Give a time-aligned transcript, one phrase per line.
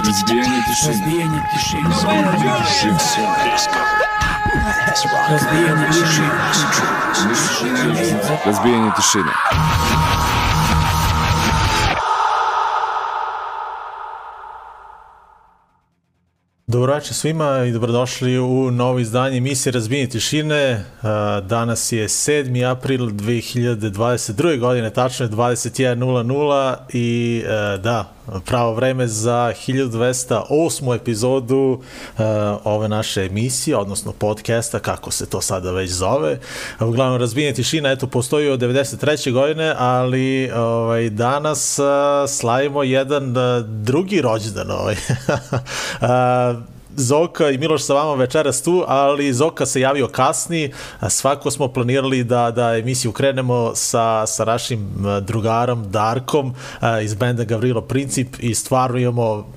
[0.00, 0.92] Разбиение тишины.
[0.92, 1.84] Разбиение тишины.
[5.28, 6.32] Разбиение тишины.
[8.46, 9.30] Разбиение тишины.
[16.70, 20.84] Dobro večer svima i dobrodošli u novo izdanje emisije Razbijenje tišine.
[21.42, 22.70] Danas je 7.
[22.70, 24.58] april 2022.
[24.58, 28.12] godine, tačno je 21.00 i e, da,
[28.44, 30.96] pravo vreme za 1208.
[30.96, 31.80] epizodu
[32.64, 36.38] ove naše emisije, odnosno podcasta, kako se to sada već zove.
[36.80, 39.32] Uglavnom, Razbijenje tišina, eto, postoji od 93.
[39.32, 41.78] godine, ali ovaj, danas
[42.28, 43.34] slavimo jedan
[43.66, 44.70] drugi rođendan.
[44.70, 44.96] Ovaj.
[46.96, 50.72] Zoka i Miloš sa vama večeras tu, ali Zoka se javio kasni.
[51.08, 54.88] Svako smo planirali da, da emisiju krenemo sa, sa našim
[55.22, 56.54] drugarom Darkom
[57.04, 59.52] iz benda Gavrilo Princip i stvarno imamo,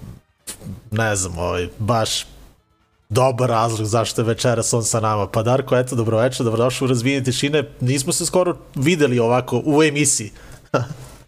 [0.91, 2.25] ne znam, ovaj, baš
[3.09, 5.27] dobar razlog zašto je večeras on sa nama.
[5.27, 7.63] Pa Darko, eto, dobroveče, dobrodošli u Razvijenje tišine.
[7.79, 10.31] Nismo se skoro videli ovako u emisiji.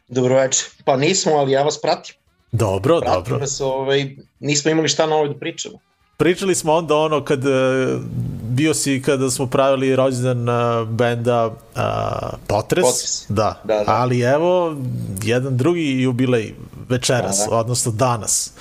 [0.08, 0.66] dobroveče.
[0.86, 2.16] Pa nismo, ali ja vas pratim.
[2.52, 3.38] Dobro, pratim dobro.
[3.38, 5.80] Vas, ovaj, nismo imali šta novo da pričamo
[6.18, 7.40] pričali smo onda ono kad
[8.42, 10.46] bio si kada smo pravili rođendan
[10.90, 11.54] benda uh,
[12.48, 13.26] Potres, Potres.
[13.30, 13.62] Da.
[13.64, 13.84] Da, da.
[13.88, 14.76] ali evo
[15.24, 16.54] jedan drugi jubilej
[16.90, 17.56] večeras, da, da.
[17.56, 18.52] odnosno danas.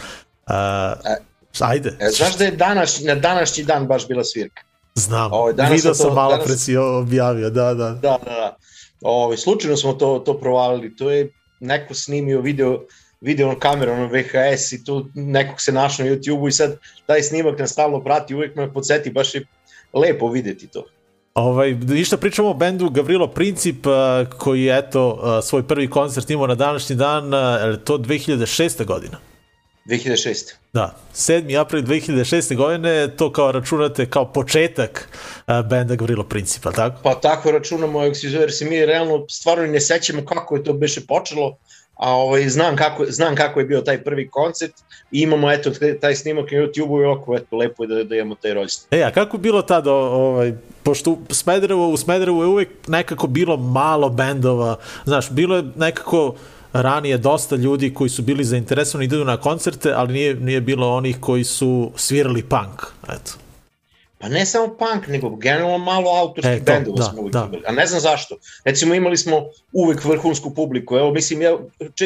[0.49, 1.17] E,
[1.61, 1.97] ajde.
[2.01, 4.63] E, znaš da je danas, na današnji dan baš bila svirka?
[4.95, 6.47] Znam, Ovo, danas vidio sam to, malo danas...
[6.47, 7.91] pre si objavio, da, da.
[7.91, 8.57] Da, da, da.
[9.03, 12.81] Ovo, slučajno smo to, to provalili, to je neko snimio video
[13.25, 17.59] video kameru, ono VHS i tu nekog se našao na YouTube-u i sad taj snimak
[17.59, 19.47] nas stalno prati, uvek me podsjeti, baš je
[19.93, 20.85] lepo videti to.
[21.35, 23.87] Ovaj, ništa pričamo o bendu Gavrilo Princip,
[24.39, 27.31] koji je eto svoj prvi koncert imao na današnji dan,
[27.85, 28.85] to 2006.
[28.85, 29.19] godina?
[29.87, 30.55] 2006.
[30.73, 31.61] Da, 7.
[31.61, 32.57] april 2006.
[32.57, 35.09] godine, to kao računate kao početak
[35.71, 37.01] benda Gavrilo Principa, tako?
[37.03, 41.57] Pa tako računamo, jer se mi realno stvarno ne sećamo kako je to beše počelo,
[41.97, 44.73] a ovaj, znam, kako, znam kako je bio taj prvi koncert
[45.13, 48.35] i imamo eto taj snimak na YouTube-u i oko, eto, lepo je da, da imamo
[48.35, 48.87] taj rođendan.
[48.91, 50.53] E, a kako bilo tada, ovaj,
[50.83, 56.35] pošto u Smederevu, u Smederevu je uvek nekako bilo malo bendova, znaš, bilo je nekako
[56.73, 61.17] ranije dosta ljudi koji su bili zainteresovani idu na koncerte, ali nije, nije bilo onih
[61.21, 63.44] koji su svirali punk, eto.
[64.25, 67.49] Pa ne samo punk, nego generalno malo autorskih e, bendova da, smo uvijek da.
[67.49, 67.63] imali.
[67.67, 68.39] A ne znam zašto.
[68.65, 69.43] Recimo imali smo
[69.73, 70.97] uvek vrhunsku publiku.
[70.97, 71.59] Evo, mislim, ja,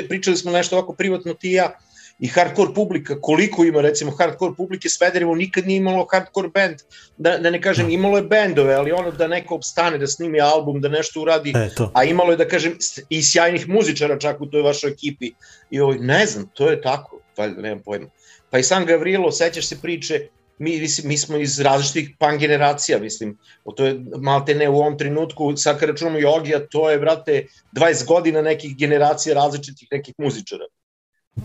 [0.09, 1.79] pričali smo nešto ovako privatno ti i ja
[2.19, 6.77] i hardcore publika, koliko ima recimo hardcore publike, Svederevo nikad nije imalo hardcore band,
[7.17, 7.93] da, da ne kažem, da.
[7.93, 11.69] imalo je bendove, ali ono da neko obstane, da snimi album, da nešto uradi, e,
[11.95, 12.77] a imalo je da kažem
[13.09, 15.31] i sjajnih muzičara čak u toj vašoj ekipi
[15.71, 18.07] i ovaj, ne znam, to je tako, valjda nemam pojma.
[18.51, 23.39] Pa i sam Gavrilo, sećaš se priče, mi, mi smo iz različitih pan generacija, mislim,
[23.77, 28.07] to je malte ne u ovom trenutku, sad kad računamo Jogija, to je, brate, 20
[28.07, 30.65] godina nekih generacija različitih nekih muzičara.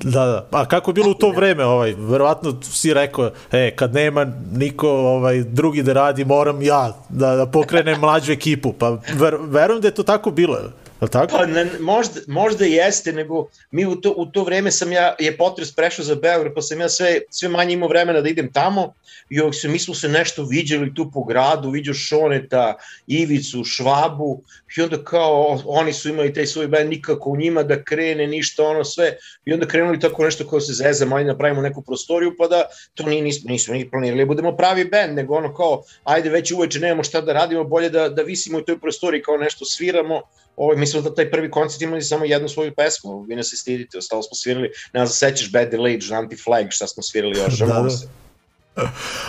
[0.02, 0.48] Da, da.
[0.52, 4.90] A kako je bilo u to vreme, ovaj, verovatno si rekao, e, kad nema niko
[4.90, 9.88] ovaj, drugi da radi, moram ja da, da pokrenem mlađu ekipu, pa ver, verujem da
[9.88, 10.58] je to tako bilo.
[11.04, 11.38] Je tako?
[11.38, 15.38] Pa ne, možda, možda jeste, nego mi u to, u to vreme sam ja, je
[15.38, 18.94] potres prešao za Beograd, pa sam ja sve, sve manje imao vremena da idem tamo
[19.30, 22.78] i ovog se, mi smo se nešto viđali tu po gradu, vidio Šoneta,
[23.08, 24.42] Ivicu, Švabu
[24.78, 28.64] i onda kao oni su imali taj svoj band, nikako u njima da krene, ništa
[28.64, 32.48] ono sve i onda krenuli tako nešto kao se zeza, manje napravimo neku prostoriju pa
[32.48, 36.30] da to nije, nismo, nismo ni planirali, da budemo pravi band, nego ono kao ajde
[36.30, 39.66] već uveče nemamo šta da radimo, bolje da, da visimo u toj prostoriji kao nešto
[39.66, 40.22] sviramo
[40.58, 43.58] Ovaj, mi smo da taj prvi koncert imali samo jednu svoju pesmu, vi ne se
[43.58, 47.66] stidite, ostalo smo svirali, ne znam, sećaš Bad Delage, Anti-Flag, šta smo svirali još, da,
[47.66, 47.90] da.
[47.90, 48.08] se.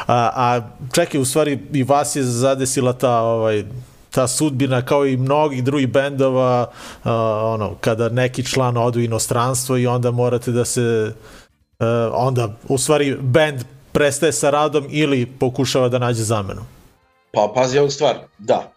[0.07, 3.65] A, a čekaj, u stvari i vas je zadesila ta ovaj,
[4.11, 7.11] ta sudbina kao i mnogih drugih bendova uh,
[7.43, 11.13] ono kada neki član ode u inostranstvo i onda morate da se
[11.79, 16.63] uh, onda u stvari bend prestaje sa radom ili pokušava da nađe zamenu.
[17.33, 18.74] Pa pazi ovu stvar, da,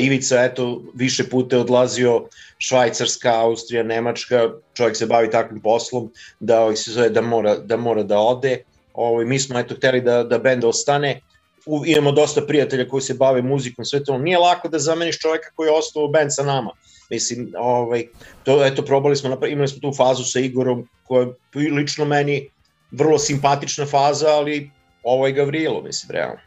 [0.00, 2.28] Ivica, eto, više puta odlazio
[2.58, 7.76] Švajcarska, Austrija, Nemačka, čovjek se bavi takvim poslom, da ovaj se zove da mora da,
[7.76, 8.62] mora da ode.
[8.94, 11.20] Ovaj, mi smo eto hteli da, da bend ostane,
[11.68, 14.18] U, imamo dosta prijatelja koji se bave muzikom, sve to.
[14.18, 16.70] Nije lako da zameniš čovjeka koji je ostao u band sa nama.
[17.10, 18.06] Mislim, ovaj,
[18.44, 22.50] to, eto, probali smo, imali smo tu fazu sa Igorom, koja je lično meni
[22.90, 24.70] vrlo simpatična faza, ali
[25.02, 26.40] ovo je Gavrilo, mislim, realno.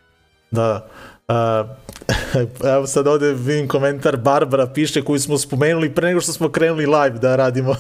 [0.52, 0.90] Da,
[1.32, 1.70] Uh,
[2.76, 6.86] evo sad ovde vidim komentar Barbara piše koju smo spomenuli pre nego što smo krenuli
[6.86, 7.76] live da radimo.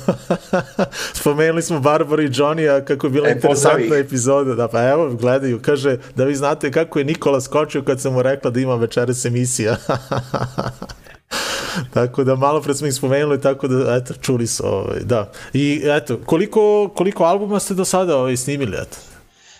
[1.21, 4.55] spomenuli smo Barbaru i Johnny-a kako je bila E, interesantna epizoda.
[4.55, 8.21] Da, pa evo, gledaju, kaže da vi znate kako je Nikola skočio kad sam mu
[8.21, 9.77] rekla da ima večeras emisija.
[11.93, 15.31] tako da malo pre smo ih spomenuli, tako da eto, čuli su ovaj, da.
[15.53, 18.97] I eto, koliko, koliko albuma ste do sada ovaj, snimili, eto?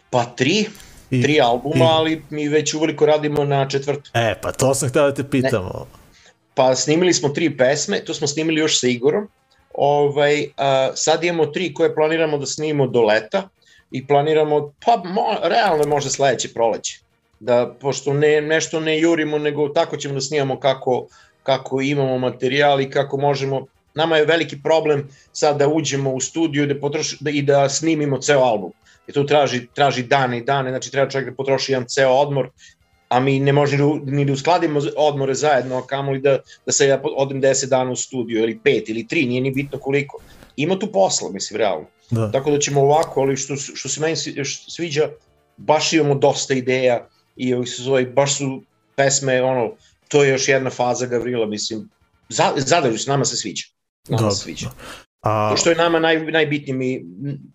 [0.10, 0.66] Pa tri,
[1.12, 4.12] I- tri albuma, i- ali mi već uveliko radimo na četvrtu.
[4.14, 5.88] E, pa to sam htio da te pitamo.
[6.54, 9.28] Pa snimili smo tri pesme, to smo snimili još sa Igorom.
[9.74, 13.50] Ovaj, a, sad imamo tri koje planiramo da snimimo do leta
[13.92, 17.00] i planiramo, pa mo, realno možda sledeće proleće.
[17.40, 21.08] Da, pošto ne, nešto ne jurimo, nego tako ćemo da snimamo kako,
[21.44, 23.66] kako imamo materijal i kako možemo.
[23.94, 28.18] Nama je veliki problem sad da uđemo u studiju da potroši, da, i da snimimo
[28.18, 28.72] ceo album.
[29.08, 32.50] I to traži, traži dane i dane, znači treba čovjek da potroši jedan ceo odmor,
[33.10, 36.88] a mi ne možemo ni, ni da uskladimo odmore zajedno, a kamoli da, da se
[36.88, 40.18] ja odem 10 dana u studiju, ili 5 ili 3, nije ni bitno koliko.
[40.56, 41.86] Ima tu posla, mislim, realno.
[42.10, 42.32] Da.
[42.32, 44.16] Tako da ćemo ovako, ali što, što se meni
[44.70, 45.10] sviđa,
[45.58, 48.62] baš imamo dosta ideja i ovih se zove, baš su
[48.96, 49.72] pesme, ono,
[50.08, 51.90] to je još jedna faza Gavrila, mislim,
[52.30, 53.66] za, zadržu se, nama se sviđa.
[54.10, 54.36] Nama Dobro.
[54.36, 54.70] se sviđa.
[55.22, 57.06] A, To što je nama naj, najbitnije mi,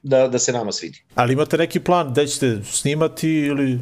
[0.02, 1.02] da, da se nama svidi.
[1.14, 3.78] ali imate neki plan gde ćete snimati ili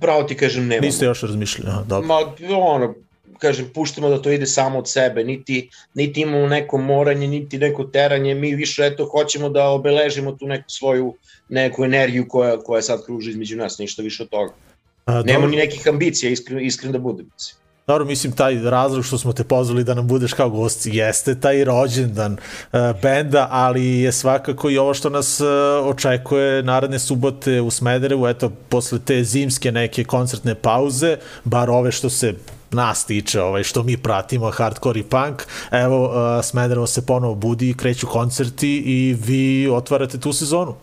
[0.00, 0.86] Pravo ti kažem, nemamo.
[0.86, 1.70] niste još razmišljali?
[1.70, 2.06] Aha, dobro.
[2.06, 2.18] Ma,
[2.50, 2.94] ono,
[3.38, 7.84] kažem, puštamo da to ide samo od sebe, niti, niti imamo neko moranje, niti neko
[7.84, 11.14] teranje, mi više eto hoćemo da obeležimo tu neku svoju
[11.48, 14.52] neku energiju koja, koja sad kruži između nas, ništa više od toga.
[15.04, 17.30] A, Nema dobro, ni nekih ambicija, iskren, iskren da budem.
[17.34, 17.61] mislim.
[17.86, 21.64] Dobro, mislim, taj razlog što smo te pozvali da nam budeš kao gost jeste taj
[21.64, 25.46] rođendan uh, benda, ali je svakako i ovo što nas uh,
[25.84, 32.10] očekuje naredne subote u Smederevu, eto, posle te zimske neke koncertne pauze, bar ove što
[32.10, 32.34] se
[32.70, 37.74] nas tiče, ovaj, što mi pratimo, hardcore i punk, evo, uh, Smederevo se ponovo budi
[37.74, 40.74] kreću koncerti i vi otvarate tu sezonu.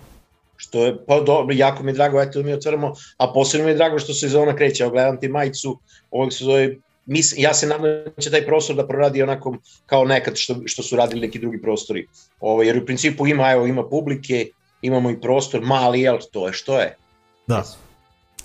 [0.57, 3.75] Što je, pa dobro, jako mi je drago, eto mi otvaramo, a posebno mi je
[3.75, 5.79] drago što sezona kreće, evo gledam ti majicu,
[6.11, 6.75] ovog se zove,
[7.09, 7.83] mis, ja se nadam
[8.15, 11.61] da će taj prostor da proradi onako kao nekad što, što su radili neki drugi
[11.61, 12.07] prostori.
[12.39, 14.47] Ovo, jer u principu ima, evo, ima publike,
[14.81, 16.95] imamo i prostor, mali, jel, to je što je.
[17.47, 17.63] Da.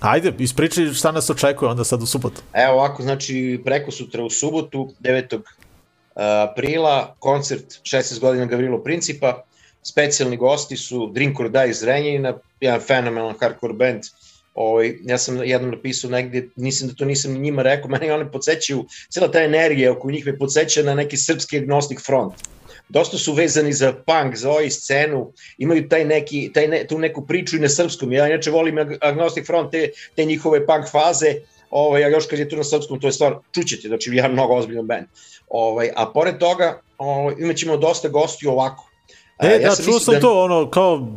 [0.00, 2.42] Ajde, ispričaj šta nas očekuje onda sad u subotu.
[2.52, 5.40] Evo ovako, znači preko sutra u subotu, 9.
[6.14, 9.42] aprila, koncert 16 godina Gavrilo Principa,
[9.82, 14.02] specijalni gosti su Drink or Die iz Renjanina, jedan fenomenalan hardcore band,
[14.54, 18.30] Ovaj, ja sam jednom napisao negde, mislim da to nisam ni njima rekao, meni oni
[18.32, 22.34] podsjećaju, cijela ta energija oko njih me podsjeća na neki srpski agnostic front.
[22.88, 27.26] Dosta su vezani za punk, za ovaj scenu, imaju taj neki, taj ne, tu neku
[27.26, 28.12] priču i na srpskom.
[28.12, 31.34] Ja inače volim Ag- agnostic front, te, te njihove punk faze,
[31.70, 34.54] ovaj, a još kad je tu na srpskom, to je stvar, čućete, znači jedan mnogo
[34.54, 35.06] ozbiljan band.
[35.48, 38.90] Ovaj, a pored toga, ovaj, imat ćemo dosta gostiju ovako.
[39.42, 41.08] E, A, da, čuo mislio sam to, ono, kao,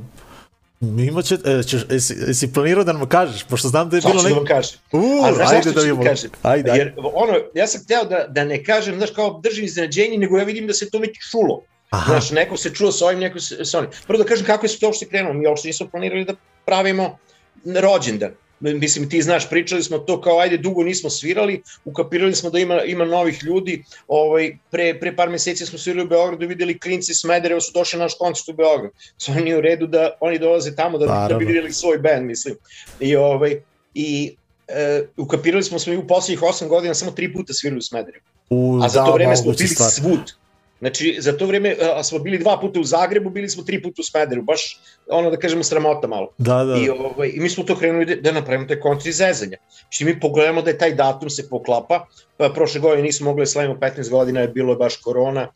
[0.82, 4.24] imaće, e, ćeš, jesi, jesi planirao da nam kažeš, pošto znam da je Sad bilo
[4.24, 4.80] ću da vam kažem.
[4.92, 6.04] Uuu, ajde zašto da vidimo.
[6.04, 6.32] da kažem?
[6.42, 6.84] Ajde, ajde.
[6.84, 10.44] Jer ono, ja sam hteo da, da ne kažem, znaš, kao držim iznenađenje, nego ja
[10.44, 11.62] vidim da se to već čulo.
[11.90, 13.90] Aha, Znaš, neko se čuo sa ovim, neko se sa onim.
[14.08, 15.34] Prvo da kažem kako je se to uopšte krenulo.
[15.34, 16.34] Mi uopšte nismo planirali da
[16.66, 17.18] pravimo
[17.66, 18.32] rođendan.
[18.60, 22.82] Mislim, ti znaš, pričali smo to kao, ajde, dugo nismo svirali, ukapirali smo da ima,
[22.84, 23.84] ima novih ljudi.
[24.08, 27.72] Ovaj, pre, pre par meseci smo svirali u Beogradu i videli klinci iz Smedereva su
[27.74, 28.92] došli na naš koncert u Beograd.
[29.18, 31.48] Sve nije u redu da oni dolaze tamo da, da bi Naravno.
[31.48, 32.56] videli svoj band, mislim.
[33.00, 33.62] I, ovaj,
[33.94, 34.36] i
[34.68, 38.24] e, ukapirali smo smo i u poslednjih 8 godina samo tri puta svirali u Smederevu.
[38.50, 39.92] U, A za to da, vreme smo bili stvar.
[39.92, 40.34] svud.
[40.80, 44.02] Znači, za to vreme a, smo bili dva puta u Zagrebu, bili smo tri puta
[44.02, 44.80] u Smederu, baš
[45.10, 46.30] ono da kažemo sramota malo.
[46.38, 49.58] Da, da, I, ovaj, I mi smo to krenuli da, da napravimo taj koncert zezanja.
[49.82, 52.06] Znači mi pogledamo da je taj datum se poklapa,
[52.38, 55.48] pa prošle godine nismo mogli da slavimo 15 godina, je bilo baš korona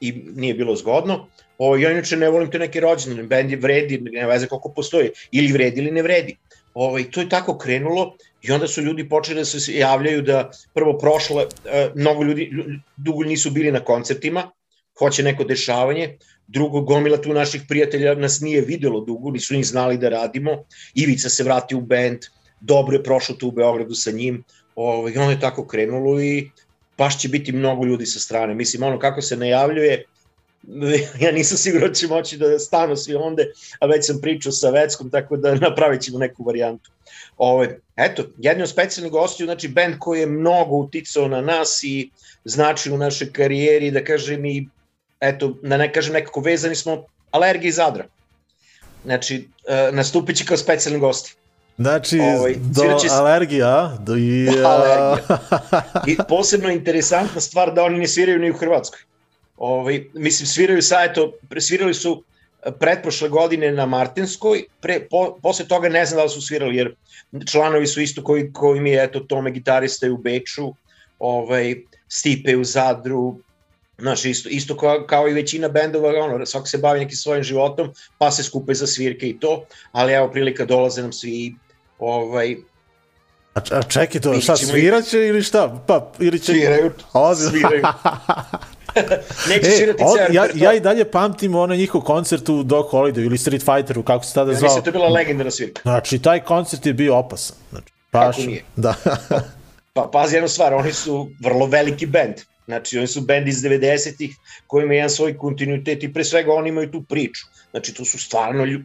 [0.00, 1.26] i nije bilo zgodno.
[1.58, 5.10] O, ja inače ne volim te neke rođene, bend je vredi, ne veze koliko postoji,
[5.32, 6.36] ili vredi ili ne vredi.
[6.74, 10.98] Ovaj, to je tako krenulo i onda su ljudi počeli da se javljaju da prvo
[10.98, 14.50] prošle, e, mnogo ljudi lju- dugo nisu bili na koncertima,
[15.00, 16.16] hoće neko dešavanje,
[16.48, 20.64] drugo gomila tu naših prijatelja nas nije videlo dugo, nisu ni znali da radimo,
[20.94, 22.28] Ivica se vrati u bend,
[22.60, 24.44] dobro je prošlo tu u Beogradu sa njim,
[24.76, 26.50] ovaj, ono je tako krenulo i
[26.98, 28.54] baš će biti mnogo ljudi sa strane.
[28.54, 30.04] Mislim, ono kako se najavljuje,
[31.24, 33.46] ja nisam siguran da će moći da stanu svi onde,
[33.80, 36.90] a već sam pričao sa Veckom, tako da napravit ćemo neku varijantu.
[37.38, 42.10] Ove, eto, jedni od specijalnih gostiju, znači band koji je mnogo uticao na nas i
[42.44, 44.68] znači u našoj karijeri, da kažem i,
[45.20, 48.04] eto, da ne kažem nekako vezani smo alergiji Zadra.
[49.04, 51.34] Znači, e, nastupit će kao specijalni gosti.
[51.78, 54.48] Znači, Ovaj, do alergija, do i...
[54.64, 55.38] Alergija.
[56.06, 59.00] I posebno interesantna stvar da oni ne sviraju ni u Hrvatskoj.
[59.56, 62.22] Ovaj, mislim, sviraju sa, eto, presvirali su
[62.62, 66.76] eh, pretprošle godine na Martinskoj, pre, po, posle toga ne znam da li su svirali,
[66.76, 66.94] jer
[67.46, 70.74] članovi su isto koji, koji mi je, eto, tome gitarista je u Beču,
[71.18, 71.74] ovaj,
[72.08, 73.36] Stipe u Zadru,
[74.00, 77.88] Znaš, isto, isto kao, kao i većina bendova, ono, svako se bavi nekim svojim životom,
[78.18, 81.54] pa se skupe za svirke i to, ali evo prilika dolaze nam svi
[81.98, 82.56] ovaj,
[83.54, 85.84] A, a čekaj to, šta, ćemo i- sviraće ili šta?
[85.86, 86.52] Pa, ili će...
[86.52, 87.50] Sviraju, Ozbiljno.
[87.68, 87.82] sviraju.
[89.48, 92.86] Neće E, svirati od, ceo ja, ja i dalje pamtim onaj njihov koncert u Dog
[92.86, 94.66] Holiday ili Street Fighteru, kako se tada Ja zvao.
[94.66, 95.80] mislim da je to bila legendarna svirka.
[95.82, 97.56] Znači, taj koncert je bio opasan.
[97.70, 98.62] Znači, baš, Kako nije?
[98.76, 98.94] Da.
[99.92, 102.34] Pa pazi jednu stvar, oni su vrlo veliki bend.
[102.64, 106.68] Znači, oni su bend iz 90-ih koji ima jedan svoj kontinuitet i pre svega oni
[106.68, 107.46] imaju tu priču.
[107.70, 108.80] Znači, to su stvarno lju...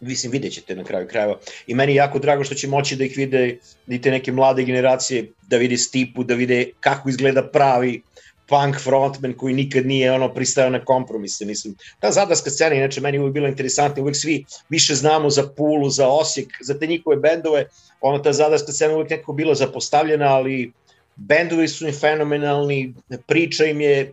[0.00, 1.38] Mislim, vidjet ćete na kraju krajeva.
[1.66, 4.64] I meni je jako drago što će moći da ih vide i te neke mlade
[4.64, 8.02] generacije, da vide Stipu, da vide kako izgleda pravi
[8.48, 11.74] punk frontman koji nikad nije ono pristao na kompromise, mislim.
[12.00, 15.90] Ta zadarska scena, inače, meni je uvijek bila interesantna, uvijek svi više znamo za Pulu,
[15.90, 17.66] za Osijek, za te njihove bendove,
[18.00, 20.72] ono ta zadarska scena uvijek nekako bila zapostavljena, ali
[21.16, 22.94] bendovi su im fenomenalni,
[23.26, 24.12] priča im je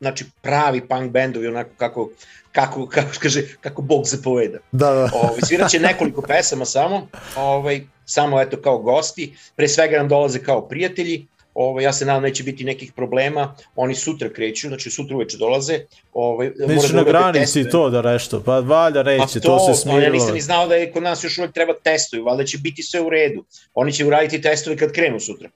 [0.00, 2.10] znači pravi punk bendovi onako kako
[2.52, 4.58] kako kako kaže kako bog zapoveda.
[4.72, 5.10] da, da.
[5.22, 10.68] Ovaj sviraće nekoliko pesama samo, ovaj samo eto kao gosti, pre svega nam dolaze kao
[10.68, 11.26] prijatelji.
[11.54, 13.54] Ovaj ja se nadam neće biti nekih problema.
[13.76, 15.78] Oni sutra kreću, znači sutra uveče dolaze.
[16.12, 17.70] Ovaj Neće na urade granici testove.
[17.70, 20.12] to da nešto, pa valja Pa neće, to, to, se Ja smirilo.
[20.12, 23.00] nisam ni znao da je kod nas još uvek treba testovi, valjda će biti sve
[23.00, 23.44] u redu.
[23.74, 25.48] Oni će uraditi testove kad krenu sutra.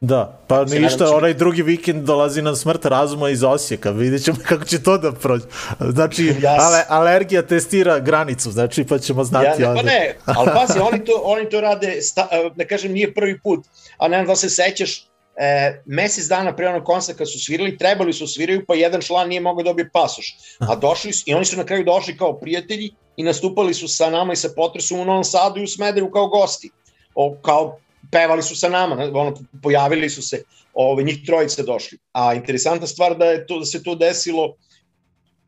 [0.00, 4.24] Da, pa Se ništa, će onaj drugi vikend dolazi nam smrt razuma iz Osijeka, vidjet
[4.24, 5.44] ćemo kako će to da prođe.
[5.80, 6.58] Znači, Jas.
[6.60, 9.80] ale, alergija testira granicu, znači pa ćemo Ja, znati ne, onda.
[9.80, 13.64] pa ne, ali pazi, oni to, oni to rade, sta, da kažem, nije prvi put,
[13.98, 15.06] a ne znam da se sećaš,
[15.36, 19.28] e, mesec dana pre onog koncerta kad su svirali, trebali su sviraju, pa jedan član
[19.28, 20.36] nije mogao da dobije pasoš.
[20.60, 24.10] A došli su, i oni su na kraju došli kao prijatelji i nastupali su sa
[24.10, 26.70] nama i sa potresom u Novom Sadu i u Smederu kao gosti.
[27.14, 27.78] O, kao
[28.12, 30.42] pevali su sa nama, ono, pojavili su se,
[30.74, 31.98] ove, njih trojice došli.
[32.12, 34.54] A interesantna stvar da je to da se to desilo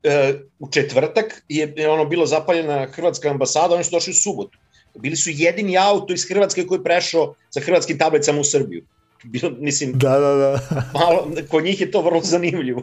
[0.03, 4.59] e, u četvrtak je, je ono bilo zapaljena hrvatska ambasada, oni su došli u subotu.
[4.99, 8.85] Bili su jedini auto iz Hrvatske koji je prešao sa hrvatskim tablicama u Srbiju.
[9.25, 10.61] Bilo, mislim, Da, da, da.
[11.01, 12.83] malo, kod njih je to vrlo zanimljivo.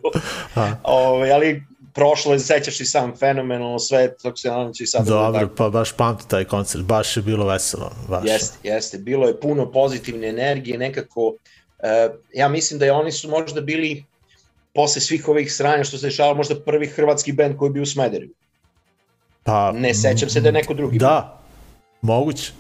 [0.84, 1.64] Ove, ali
[1.94, 5.06] prošlo je, sećaš i sam fenomenalno sve, tako se nadam će i sad.
[5.08, 5.56] Dobro, tako.
[5.56, 7.92] pa baš pamti taj koncert, baš je bilo veselo.
[8.10, 8.26] Baš.
[8.26, 8.98] Jeste, jeste.
[8.98, 11.34] Bilo je puno pozitivne energije, nekako,
[11.80, 14.04] e, ja mislim da je oni su možda bili
[14.74, 18.32] posle svih ovih sranja što se dešava, možda prvi hrvatski bend koji bio u Smederevu.
[19.44, 20.98] Pa, Ne sećam se da je neko drugi.
[20.98, 21.42] Da,
[22.02, 22.52] moguće.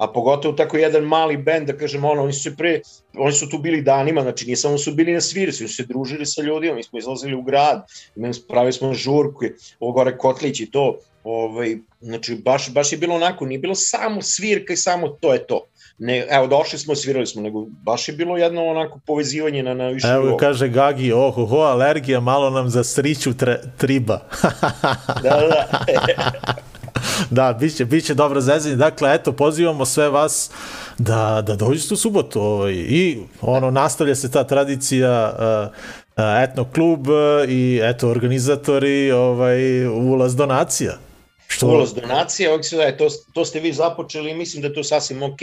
[0.00, 2.80] A pogotovo tako jedan mali bend, da kažem, ono, oni su se pre,
[3.18, 5.86] oni su tu bili danima, znači nije samo su bili na svirci, oni su se
[5.86, 7.84] družili sa ljudima, mi smo izlazili u grad,
[8.48, 9.44] pravili smo žurku,
[9.80, 14.22] ovo gore Kotlić i to, ovaj, znači baš, baš je bilo onako, nije bilo samo
[14.22, 15.66] svirka i samo to je to.
[15.98, 19.88] Ne, evo, došli smo, svirali smo, nego baš je bilo jedno onako povezivanje na, na
[19.88, 20.36] više Evo nivou.
[20.36, 24.20] kaže Gagi, oh, ho, alergija, malo nam za sriću tre, triba.
[25.22, 25.68] Da, da,
[27.30, 27.42] da.
[27.52, 28.76] da, bit će, bit će dobro zezanje.
[28.76, 30.50] Dakle, eto, pozivamo sve vas
[30.98, 32.40] da, da dođete u subotu.
[32.40, 37.16] Ovaj, I ono, nastavlja se ta tradicija uh, etno klub uh,
[37.48, 40.98] i eto, organizatori ovaj, ulaz donacija.
[41.46, 44.68] Što, ulaz donacije, ovdje se da je, to, to ste vi započeli i mislim da
[44.68, 45.38] je to sasvim ok.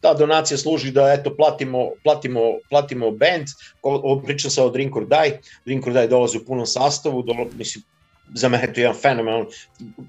[0.00, 3.46] Ta donacija služi da eto platimo, platimo, platimo band,
[4.26, 7.84] pričam sa o Drink or Die, Drink or Die dolazi u punom sastavu, dolo, mislim,
[8.34, 9.46] za mene je to jedan fenomen,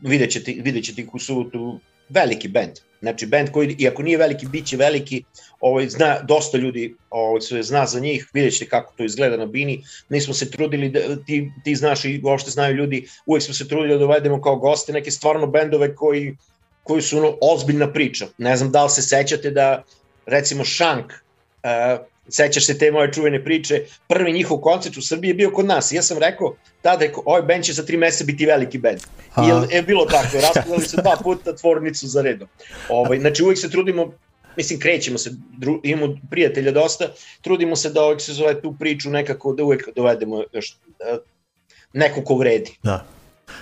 [0.01, 2.71] vidjet ćete, vidjet ćete ih u subotu, veliki band.
[3.01, 5.23] Znači, band koji, iako nije veliki, bit će veliki,
[5.59, 9.45] ovaj, zna, dosta ljudi ovaj, se zna za njih, vidjet ćete kako to izgleda na
[9.45, 9.83] bini.
[10.09, 13.67] Mi smo se trudili, da, ti, ti znaš i uopšte znaju ljudi, uvek smo se
[13.67, 16.37] trudili da dovedemo kao goste neke stvarno bendove koji,
[16.83, 18.27] koji su ono, ozbiljna priča.
[18.37, 19.83] Ne znam da li se sećate da,
[20.25, 25.33] recimo, Shank, uh, sećaš se te moje čuvene priče, prvi njihov koncert u Srbiji je
[25.33, 25.91] bio kod nas.
[25.91, 28.99] I ja sam rekao, tada je, ovaj band će za tri meseca biti veliki band.
[29.37, 32.47] I je, je bilo tako, rasprodali su dva puta tvornicu za redom.
[32.89, 34.13] Ovaj, znači uvijek se trudimo,
[34.57, 37.07] mislim krećemo se, dru, imamo prijatelja dosta,
[37.41, 41.19] trudimo se da uvijek se zove tu priču nekako da uvijek dovedemo još uh,
[41.93, 42.77] neko ko vredi.
[42.83, 43.05] Da.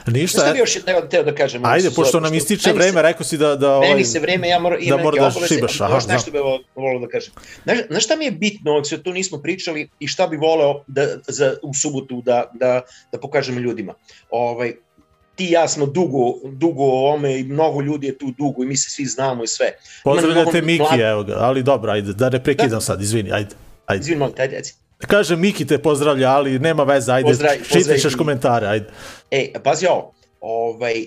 [0.08, 1.66] Ništa, Šta bi još teo, teo da kažem?
[1.66, 3.56] Ajde, pošto nam ističe vreme, se, rekao si da...
[3.56, 6.08] da ovaj, meni se vreme, ja moram, imam da mora da obaveze, šibaš, aha, još
[6.08, 6.34] nešto znam.
[6.34, 7.34] bi vo- volao da kažem.
[7.64, 10.84] Znaš, znaš šta mi je bitno, ovdje sve tu nismo pričali i šta bi voleo
[10.88, 13.94] da, za, u subotu da, da, da pokažem ljudima?
[14.30, 14.74] Ovaj,
[15.36, 18.68] ti i ja smo dugo, dugo u ovome i mnogo ljudi je tu dugo i
[18.68, 19.72] mi se svi znamo i sve.
[20.04, 23.56] Pozdravljate Miki, mlad- evo ga, ali dobro, ajde, da ne prekidam sad, izvini, ajde.
[23.86, 24.02] ajde.
[24.02, 24.76] Izvini, molim, ajde, reci.
[24.98, 28.86] Kaže Miki te pozdravlja, ali nema veze, ajde, Pozdrav- čitaš pozdrav- komentare, ajde.
[29.32, 31.06] E, pazi ovo, ovaj,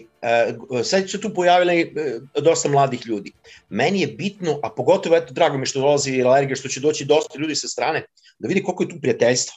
[0.69, 1.95] uh, sad su tu pojavili
[2.37, 3.33] uh, dosta mladih ljudi.
[3.69, 7.39] Meni je bitno, a pogotovo, eto, drago mi što dolazi Alergija, što će doći dosta
[7.39, 8.05] ljudi sa strane,
[8.39, 9.55] da vidi koliko je tu prijateljstva.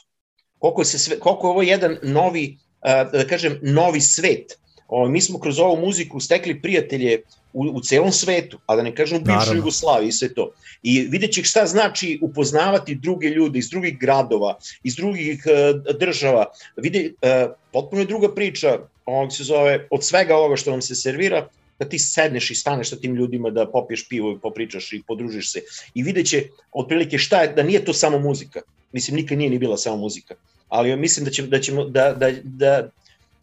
[0.58, 4.58] Koliko je, se sve, koliko je ovo jedan novi, uh, da kažem, novi svet.
[4.88, 7.22] O, mi smo kroz ovu muziku stekli prijatelje
[7.52, 9.58] u, u celom svetu, a da ne kažem u bivšoj Naravno.
[9.58, 10.50] Jugoslaviji i sve to.
[10.82, 16.46] I vidjet će šta znači upoznavati druge ljude iz drugih gradova, iz drugih uh, država.
[16.76, 20.94] Vidi, uh, potpuno je druga priča, ovog se zove, od svega ovoga što nam se
[20.94, 25.02] servira, da ti sedneš i staneš sa tim ljudima da popiješ pivo i popričaš i
[25.06, 25.60] podružiš se.
[25.94, 28.60] I vidjet će otprilike šta je, da nije to samo muzika.
[28.92, 30.34] Mislim, nikad nije ni bila samo muzika.
[30.68, 32.90] Ali mislim da, će, da ćemo da, da, da,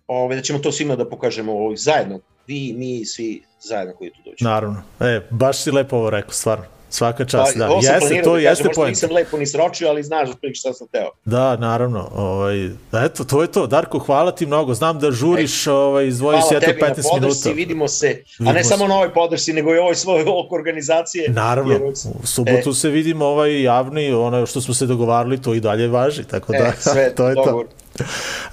[0.10, 2.20] ove, da ćemo to svima da pokažemo ovaj, zajedno.
[2.48, 4.36] Vi, mi, svi zajedno koji tu dođu.
[4.42, 4.82] Naravno.
[5.00, 6.66] E, baš si lepo ovo rekao, stvarno.
[6.92, 7.66] Svaka čast, da.
[7.66, 10.30] Pa, ovo sam Jeste, to da jeste kažem, možda nisam lepo ni sročio, ali znaš
[10.30, 11.10] otprilike šta sam teo.
[11.25, 12.10] Da, naravno.
[12.13, 12.66] Ovaj,
[13.06, 13.68] eto, to je to.
[13.68, 14.74] Darko, hvala ti mnogo.
[14.74, 17.50] Znam da žuriš, ovaj, izdvoji si Hvala eto tebi na 15 podršci, minuta.
[17.51, 18.70] vidimo se, a Vidimo ne se.
[18.70, 21.30] samo na ovoj podršci, nego i ovoj svojoj oko organizacije.
[21.30, 22.74] Naravno, Jer- u subotu e.
[22.74, 26.58] se vidimo ovaj javni, ono što smo se dogovarali, to i dalje važi, tako da,
[26.60, 27.66] E, sve, to je dogovor.
[27.98, 28.04] to.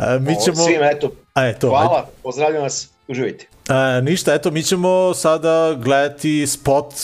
[0.00, 3.46] E, mi ćemo, Svima, eto, a, eto, hvala, pozdravljam vas, uživajte.
[3.68, 6.94] E, ništa, eto, mi ćemo sada gledati spot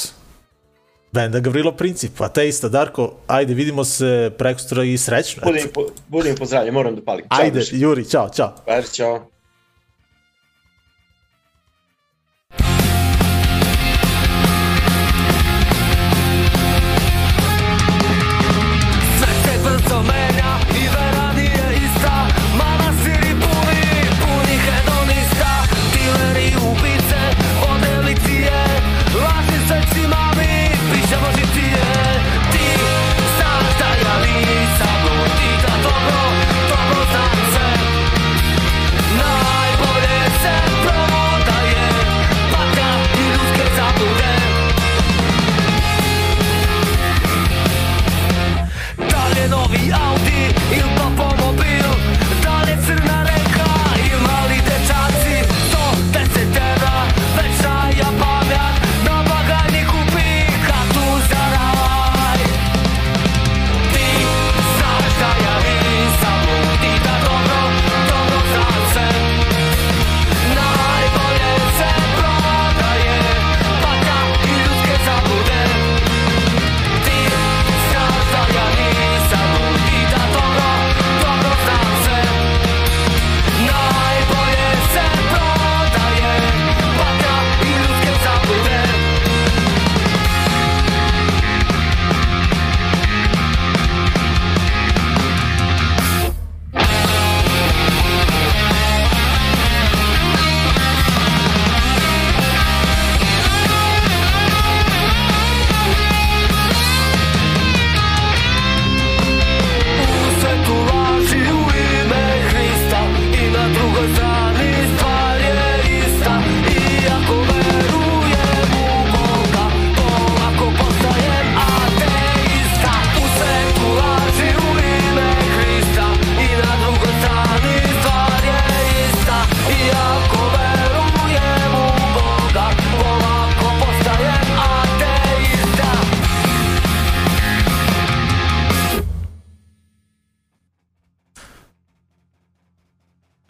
[1.13, 5.43] benda Gavrilo Princip, a te isto, Darko, ajde, vidimo se prekstra i srećno.
[5.45, 5.73] Budem, Eto.
[5.75, 7.25] po, budem pozdravljen, moram da palim.
[7.25, 7.61] Ćao, Ajde.
[7.73, 8.53] Juri, čao, čao.
[8.67, 9.27] Ajde, čao.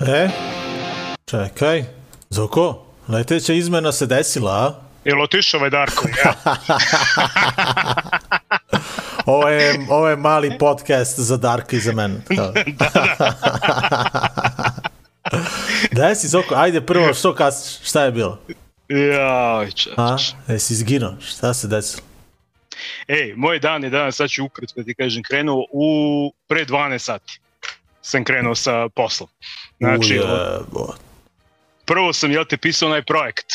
[0.07, 0.29] E,
[1.25, 1.85] čekaj,
[2.31, 4.75] Zoko, leteća izmena se desila, a?
[5.05, 6.09] Jel otišao ovaj Darko?
[6.25, 6.35] Ja.
[9.27, 12.15] Ovo je, ovo je mali podcast za Darka i za mene.
[15.93, 18.38] Da, da si, Zoko, ajde prvo, što kasniš, šta je bilo?
[18.88, 20.33] Jaj, A, čač.
[20.49, 22.03] jesi izginuo, šta se desilo?
[23.09, 25.87] Ej, moj dan je danas, sad ću ukratko da ti kažem, krenuo u
[26.49, 27.41] pre 12 sati.
[28.03, 29.29] Sam krenuo sa poslom.
[29.79, 30.95] Znači, Ujebo.
[31.85, 33.47] prvo sam, jel te, pisao onaj projekt.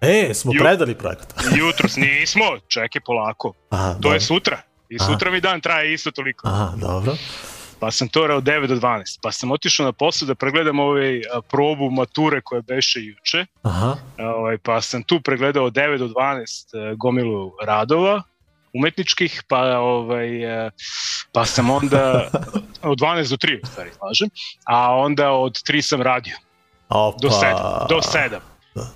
[0.00, 1.34] E, smo Ju- predali projekt.
[1.58, 3.52] Jutros nismo, čekaj polako.
[3.70, 4.14] Aha, To dobro.
[4.14, 4.60] je sutra.
[4.88, 5.06] I Aha.
[5.06, 6.48] sutra mi dan traje isto toliko.
[6.48, 7.16] Aha, dobro.
[7.80, 9.18] Pa sam to rao 9 do 12.
[9.22, 13.46] Pa sam otišao na posao da pregledam ovaj probu mature koja beše juče.
[13.62, 16.44] Aha, Ovaj, pa sam tu pregledao od 9 do 12
[16.82, 18.22] e, gomilu radova
[18.74, 20.70] umetničkih, pa ovaj e,
[21.32, 22.30] pa sam onda
[22.82, 24.28] od 12 do 3 u stvari slažem,
[24.64, 26.34] a onda od 3 sam radio.
[26.88, 27.18] Opa.
[27.20, 27.88] Do 7.
[27.88, 28.38] Do 7.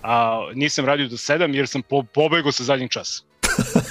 [0.02, 3.22] A, nisam radio do 7 jer sam po, pobegao sa zadnjeg časa.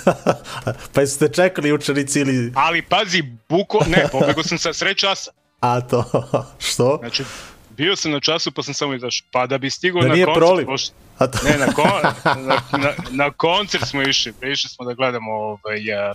[0.93, 2.51] pa jeste čekali učenici ili...
[2.55, 5.31] Ali pazi, buko, ne, pobegao sam sa sred časa.
[5.61, 6.03] A to,
[6.59, 6.97] što?
[6.99, 7.23] Znači,
[7.69, 9.27] bio sam na času pa sam samo izašao.
[9.31, 10.35] Pa da bi stigao Da na koncert.
[10.35, 10.65] proliv.
[10.65, 11.37] pošto- A to...
[11.43, 11.85] Ne, na, kon,
[12.37, 14.33] na, na, na koncert smo išli.
[14.43, 16.13] Išli smo da gledamo ovaj, a,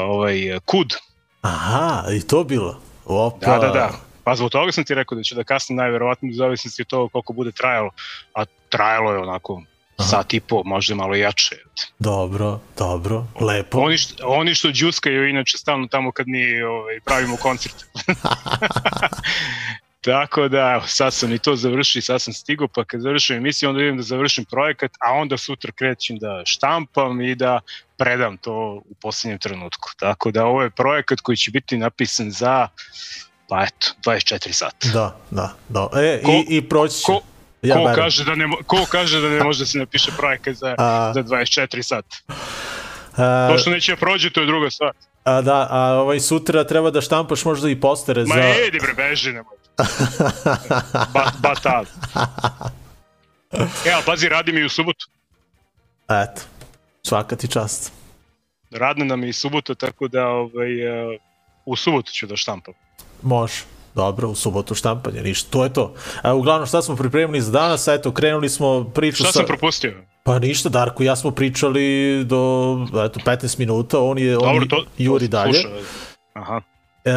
[0.00, 0.94] ovaj kud.
[1.42, 2.80] Aha, i to bilo.
[3.04, 3.46] Opa.
[3.46, 3.90] Da, da, da.
[4.24, 7.10] Pa zbog toga sam ti rekao da ću da kasnim najverovatnije u zavisnosti od toga
[7.12, 7.90] koliko bude trajalo.
[8.34, 9.62] A trajalo je onako
[9.96, 10.08] Aha.
[10.08, 11.56] sat i po, možda malo jače.
[11.98, 13.78] Dobro, dobro, lepo.
[13.78, 17.74] Oni što, oni što džuskaju inače stalno tamo kad mi ovaj, pravimo koncert.
[20.02, 23.68] Tako da, evo, sad sam i to završio sad sam stigao, pa kad završim emisiju,
[23.68, 27.60] onda idem da završim projekat, a onda sutra krećem da štampam i da
[27.98, 28.52] predam to
[28.84, 29.90] u posljednjem trenutku.
[29.96, 32.68] Tako da ovo je projekat koji će biti napisan za,
[33.48, 34.88] pa eto, 24 sata.
[34.88, 35.88] Da, da, da.
[35.94, 37.20] E, Ko- i, i proći ko-
[37.62, 37.96] ja ko, verujem.
[37.96, 41.22] kaže da ne, ko kaže da ne može da se napiše projekat za, A, za
[41.22, 42.16] 24 sata?
[43.16, 44.92] a, To što neće da prođe, to je druga stvar.
[45.24, 48.40] a, da, a ovaj sutra treba da štampaš možda i postere Ma za...
[48.66, 49.56] edi bre, beži, nemoj.
[51.14, 51.84] Ba, batal.
[53.86, 55.06] E, ali pazi, radim i u subotu.
[56.08, 56.42] Eto,
[57.02, 57.92] svaka ti čast.
[58.70, 60.72] Radne nam je i subota, tako da ovaj,
[61.12, 61.20] uh,
[61.66, 62.74] u subotu ću da štampam.
[63.22, 63.62] Može.
[63.94, 65.94] Dobro, u subotu štampanje, ništa, to je to.
[66.22, 67.88] A, uglavnom, šta smo pripremili za danas?
[67.88, 69.32] Eto, krenuli smo priču Šta sa...
[69.32, 69.94] sam propustio?
[70.24, 71.82] Pa ništa, Darko ja smo pričali
[72.24, 75.52] do eto, 15 minuta, on je on Dobro, je to, juri to dalje.
[75.52, 75.78] slušao.
[76.34, 76.60] Aha.
[77.04, 77.10] E,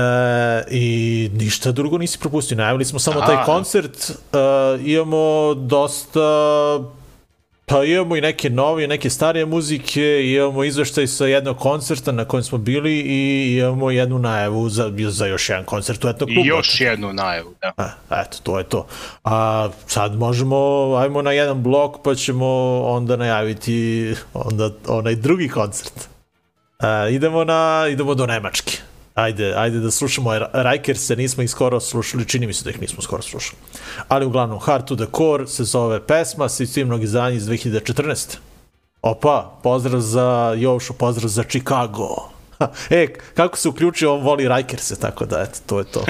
[0.69, 2.57] I ništa drugo nisi propustio.
[2.57, 3.25] Najavili smo samo A.
[3.25, 4.09] taj koncert.
[4.09, 4.37] E,
[4.85, 6.19] imamo dosta...
[7.67, 12.43] Pa imamo i neke nove, neke starije muzike, imamo izveštaj sa jednog koncerta na kojem
[12.43, 16.45] smo bili i imamo jednu najavu za, za još jedan koncert u etnog klubu.
[16.45, 17.83] I još jednu najavu, da.
[17.83, 18.87] E, eto, to je to.
[19.23, 20.57] A sad možemo,
[20.95, 26.09] ajmo na jedan blok pa ćemo onda najaviti onda onaj drugi koncert.
[26.79, 28.77] E, idemo, na, idemo do Nemačke.
[29.15, 33.01] Ajde, ajde da slušamo Rajkerse, nismo ih skoro slušali, čini mi se da ih nismo
[33.01, 33.57] skoro slušali.
[34.07, 38.37] Ali uglavnom, Hard to the Core se zove pesma, sa istimnog izdanja iz 2014.
[39.01, 42.29] Opa, pozdrav za Jošu, pozdrav za Chicago.
[42.89, 46.05] E, kako se uključio, on voli Rajkerse, tako da, eto, to je to.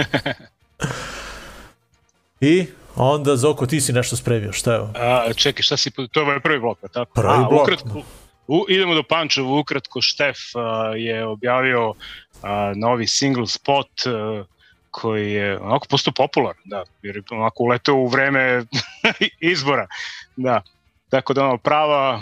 [2.41, 2.65] I
[2.95, 4.89] onda, Zoko, ti si nešto spremio, šta je ovo?
[4.95, 7.11] A, čekaj, šta si, to je ovaj prvi blok, tako?
[7.13, 8.01] Prvi a, blok, Ukratko,
[8.47, 11.93] u, idemo do Pančeva, ukratko, Štef a, je objavio
[12.41, 14.43] a, novi single spot a,
[14.91, 18.63] koji je onako postao popularan, da, jer je onako uleteo u vreme
[19.53, 19.87] izbora,
[20.35, 20.61] da.
[21.09, 22.21] Tako da ono, prava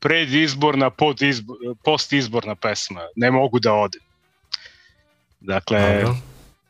[0.00, 3.98] predizborna, podizbor, postizborna pesma, ne mogu da ode.
[5.40, 6.16] Dakle, Dobro.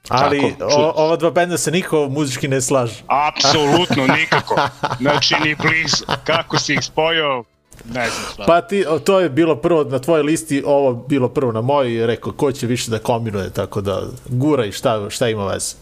[0.09, 3.03] Ali tako, o, ova dva benda se niko muzički ne slaže.
[3.07, 4.57] apsolutno nikako.
[5.01, 6.05] Znači, ni blizu.
[6.25, 7.45] Kako si ih spojio,
[7.87, 8.47] ne znam.
[8.47, 12.33] Pa ti, to je bilo prvo na tvojoj listi, ovo bilo prvo na mojoj rekao
[12.33, 15.75] ko će više da kombinuje, tako da gura i šta, šta ima veze.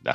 [0.00, 0.14] Da.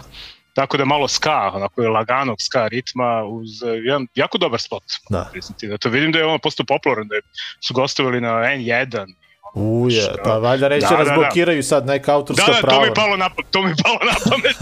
[0.54, 4.84] Tako da malo ska, onako je laganog ska ritma uz eh, jedan jako dobar spot.
[5.10, 5.30] Da.
[5.32, 5.68] Priznati.
[5.68, 7.22] Da to vidim da je ono postao popularan, da je-
[7.62, 9.14] su gostovali na N1.
[9.54, 10.14] Uje, Šta?
[10.24, 11.04] pa valjda neće Da, da, da.
[11.06, 12.76] razblokiraju sad neka Da, autorska da, prava.
[12.76, 14.58] to mi palo na, to mi palo na pamet.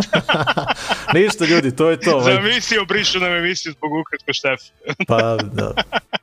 [1.16, 2.22] Ništa ljudi, to je to.
[2.22, 4.60] Za emisiju brišu nam emisiju zbog ukratko štef.
[5.08, 5.18] pa,
[5.54, 5.72] da.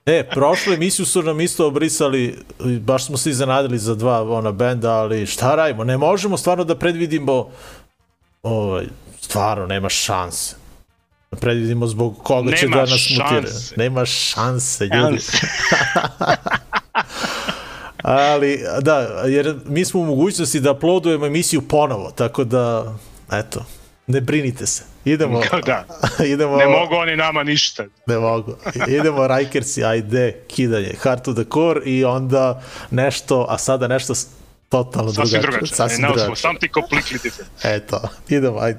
[0.07, 2.39] E, prošlu emisiju su nam isto obrisali,
[2.81, 5.85] baš smo se iznenadili za dva ona benda, ali šta radimo?
[5.85, 7.51] Ne možemo stvarno da predvidimo
[8.43, 8.85] ovaj,
[9.21, 10.57] stvarno, nema šanse.
[11.31, 13.29] Da predvidimo zbog koga će Nema da nas mutira.
[13.43, 13.75] šanse.
[13.77, 15.19] Nema šanse, ljudi.
[18.05, 22.95] Ali, da, jer mi smo u mogućnosti da uploadujemo emisiju ponovo, tako da,
[23.33, 23.65] eto,
[24.07, 24.83] ne brinite se.
[25.05, 25.85] Idemo, da,
[26.27, 27.85] idemo, ne mogu oni nama ništa.
[28.07, 28.55] ne mogu.
[28.89, 34.15] Idemo Rikersi, ajde, kidanje, Hard to the Core i onda nešto, a sada nešto
[34.69, 35.41] totalno Sasvim drugačije.
[35.43, 35.77] drugačije.
[35.77, 36.37] Sasvim E, now smo drugačije.
[36.43, 37.51] something completely different.
[37.65, 38.79] Eto, idemo, ajde.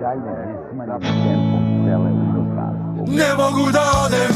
[0.00, 3.04] daljne rismanje tempom cele u prostranstvu.
[3.18, 4.32] Ne mogu da odem,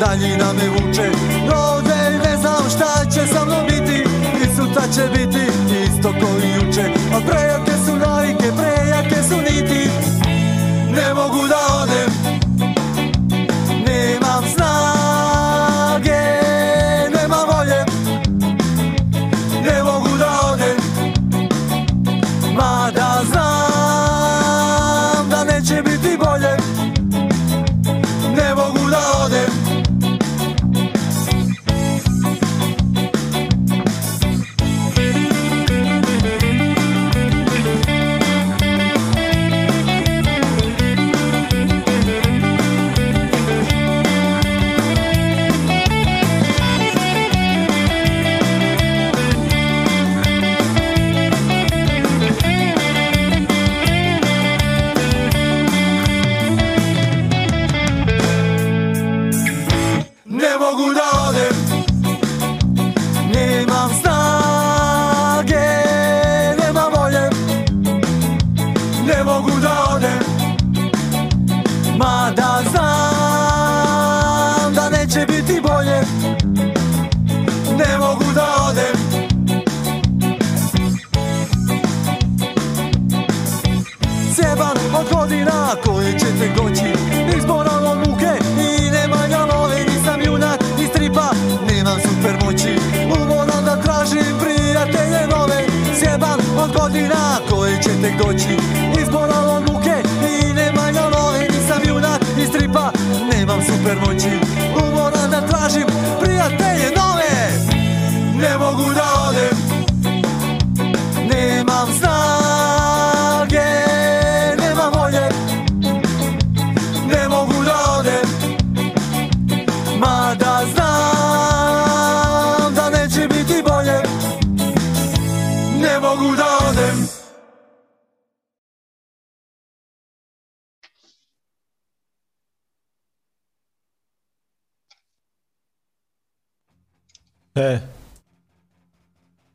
[0.00, 1.06] daljina da me vuče.
[1.54, 4.04] Ovde i ne znam šta će sa mnom biti
[4.42, 5.44] I sutra će biti
[5.84, 6.84] isto ko i juče.
[7.14, 9.90] A prejake su navike, prejake su niti.
[10.96, 12.07] Ne mogu da odem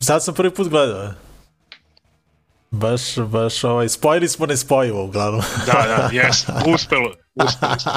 [0.04, 1.04] Sad sam prvi put gledao.
[1.04, 1.12] e.
[2.72, 5.42] Baš, baš, ovaj, spojili smo nespojivo uglavnom.
[5.66, 7.80] Da, da, jes, uspelo, uspelo.
[7.80, 7.92] smo.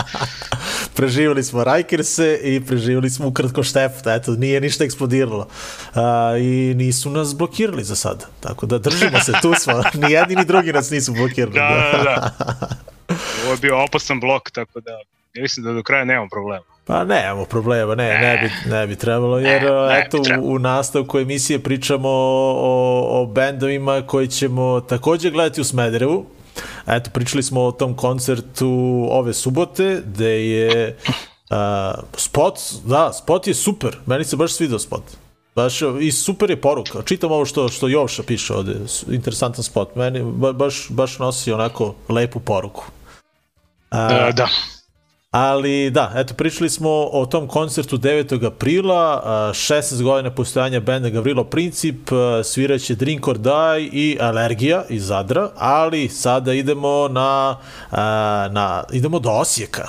[0.96, 5.48] preživjeli smo Rajkerse i preživjeli smo ukratko Štefta, eto, nije ništa eksplodiralo.
[5.94, 10.36] A, I nisu nas blokirali za sad, tako da držimo se, tu smo, ni jedni
[10.36, 11.54] ni drugi nas nisu blokirali.
[11.54, 12.30] Da, da, da.
[13.44, 15.00] Ovo je bio opasan blok, tako da
[15.36, 16.64] ja mislim da do kraja nemam problema.
[16.84, 20.48] Pa nemamo problema, ne, ne bi, ne bi trebalo, jer Ne, eto trebalo.
[20.48, 26.26] u, nastavku emisije pričamo o, o, bendovima koji ćemo takođe gledati u Smederevu.
[26.86, 28.68] Eto, pričali smo o tom koncertu
[29.10, 30.96] ove subote, gde je
[31.50, 35.02] uh, spot, da, spot je super, meni se baš svidao spot.
[35.56, 37.02] Baš, i super je poruka.
[37.04, 38.74] Čitam ovo što, što Jovša piše ovde,
[39.10, 39.96] interesantan spot.
[39.96, 42.84] Meni ba, baš, baš nosi onako lepu poruku.
[43.90, 44.48] A, Da, da.
[45.38, 48.46] Ali da, eto, pričali smo o tom koncertu 9.
[48.46, 52.08] aprila, a, 16 godina postojanja benda Gavrilo Princip,
[52.44, 57.56] sviraće Drink or Die i Alergija iz Zadra, ali sada idemo na,
[58.50, 59.88] na idemo do Osijeka.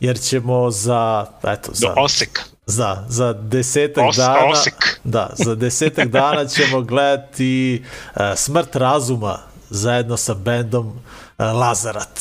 [0.00, 2.42] Jer ćemo za, eto, Do za, Oseka.
[2.66, 5.00] za, za desetak Os- dana Osek.
[5.04, 7.82] da, za desetak dana ćemo gledati
[8.14, 9.38] uh, Smrt razuma
[9.70, 10.94] zajedno sa bendom uh,
[11.38, 12.20] Lazarat.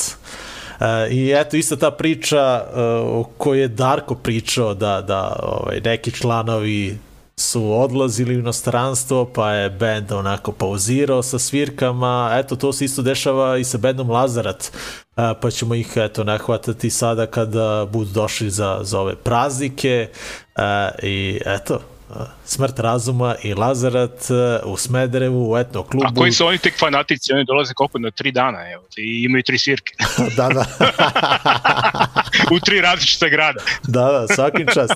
[1.12, 2.80] I eto ista ta priča uh,
[3.20, 6.98] o kojoj je Darko pričao da, da ovaj, neki članovi
[7.40, 12.32] su odlazili u inostranstvo, pa je bend onako pauzirao sa svirkama.
[12.34, 14.72] Eto, to se isto dešava i sa bendom Lazarat,
[15.16, 20.10] a, pa ćemo ih eto nahvatati sada kada budu došli za, za ove praznike.
[20.56, 21.80] A, I eto,
[22.46, 26.08] Smrt razuma i Lazarat a, u Smederevu, u etno klubu.
[26.08, 27.34] A koji su oni tek fanatici?
[27.34, 29.94] Oni dolaze koliko na tri dana, evo, i imaju tri svirke.
[30.38, 30.66] da, da.
[32.52, 33.62] U tri različita grada.
[33.88, 34.96] da, da, svakim čast.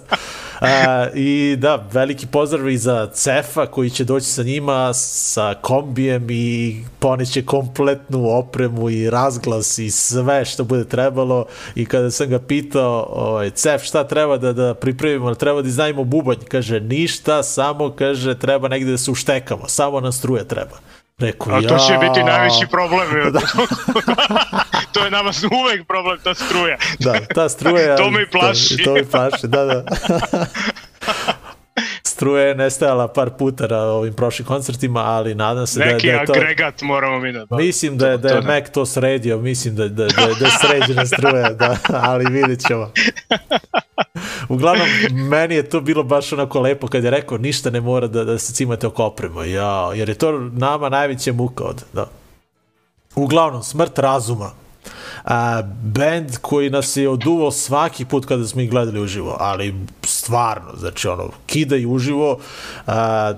[0.62, 6.28] A, I da, veliki pozdrav i za Cefa koji će doći sa njima sa kombijem
[6.30, 12.40] i poneće kompletnu opremu i razglas i sve što bude trebalo i kada sam ga
[12.40, 17.92] pitao ovaj, Cef šta treba da, da pripremimo, treba da iznajmo bubanj, kaže ništa, samo
[17.92, 20.78] kaže treba negde da se uštekamo, samo nam struje treba.
[21.18, 23.08] Rekao, A to će "Jao." biti najveći problem.
[23.34, 23.40] Da.
[24.94, 26.78] to je nama uvek problem, ta struja.
[27.00, 27.96] Da, ta struja...
[27.96, 28.78] To me plaši.
[28.78, 29.84] To, to me plaši, da, da.
[32.14, 36.20] Struja je nestajala par puta na ovim prošlim koncertima, ali nadam se Neki da, da
[36.20, 36.34] je to...
[36.34, 37.46] agregat moramo mi da...
[37.50, 40.52] Mislim da je, da je to- Mac to sredio, mislim da, da, da, da je
[40.62, 42.92] sređena struja, da, ali vidjet ćemo.
[44.50, 44.88] Uglavnom,
[45.30, 48.38] meni je to bilo baš onako lepo kad je rekao ništa ne mora da, da
[48.38, 52.08] se cimate oko oprema, ja, jer je to nama najveća muka od, da.
[53.16, 54.52] Uglavnom, smrt razuma.
[55.24, 60.72] A, band koji nas je oduvao svaki put kada smo ih gledali uživo, ali stvarno,
[60.78, 62.40] znači ono, kidaj uživo,
[62.88, 63.34] a,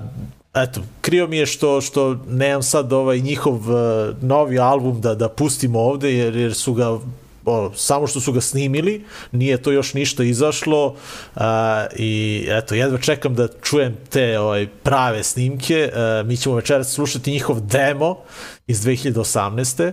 [0.56, 3.76] eto, krio mi je što, što nemam sad ovaj njihov uh,
[4.22, 6.98] novi album da, da pustimo ovde, jer, jer su ga
[7.76, 10.96] samo što su ga snimili, nije to još ništa izašlo
[11.36, 15.92] a, i eto, jedva čekam da čujem te ovaj, prave snimke.
[15.96, 18.18] A, mi ćemo večeras slušati njihov demo
[18.68, 19.92] iz 2018.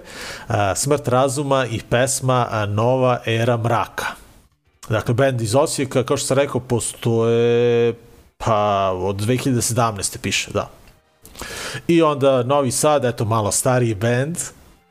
[0.49, 4.07] A, Smrt razuma i pesma a, Nova era mraka.
[4.89, 7.95] Dakle, band iz Osijeka, kao što sam rekao, postoje
[8.45, 10.19] pa od 2017.
[10.19, 10.71] piše, da.
[11.89, 14.37] I onda Novi Sad, eto malo stariji band,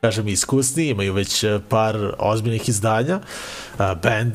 [0.02, 3.20] kažem iskusni, imaju već e, par ozbiljnih izdanja.
[3.78, 4.34] Uh, band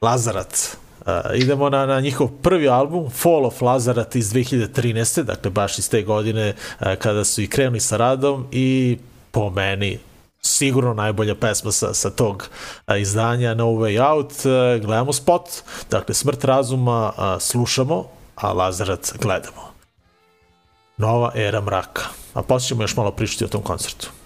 [0.00, 0.76] Lazarat.
[1.00, 5.22] Uh, idemo na, na njihov prvi album, Fall of Lazarat iz 2013.
[5.22, 6.54] Dakle, baš iz te godine
[6.98, 8.98] kada su i krenuli sa radom i
[9.30, 9.98] po meni
[10.40, 12.48] sigurno najbolja pesma sa, sa tog
[12.98, 14.32] izdanja No Way Out.
[14.82, 15.48] Gledamo spot,
[15.90, 18.04] dakle Smrt razuma slušamo,
[18.34, 19.72] a Lazarat gledamo.
[20.96, 22.02] Nova era mraka.
[22.34, 24.21] A posle ćemo još malo pričati o tom koncertu.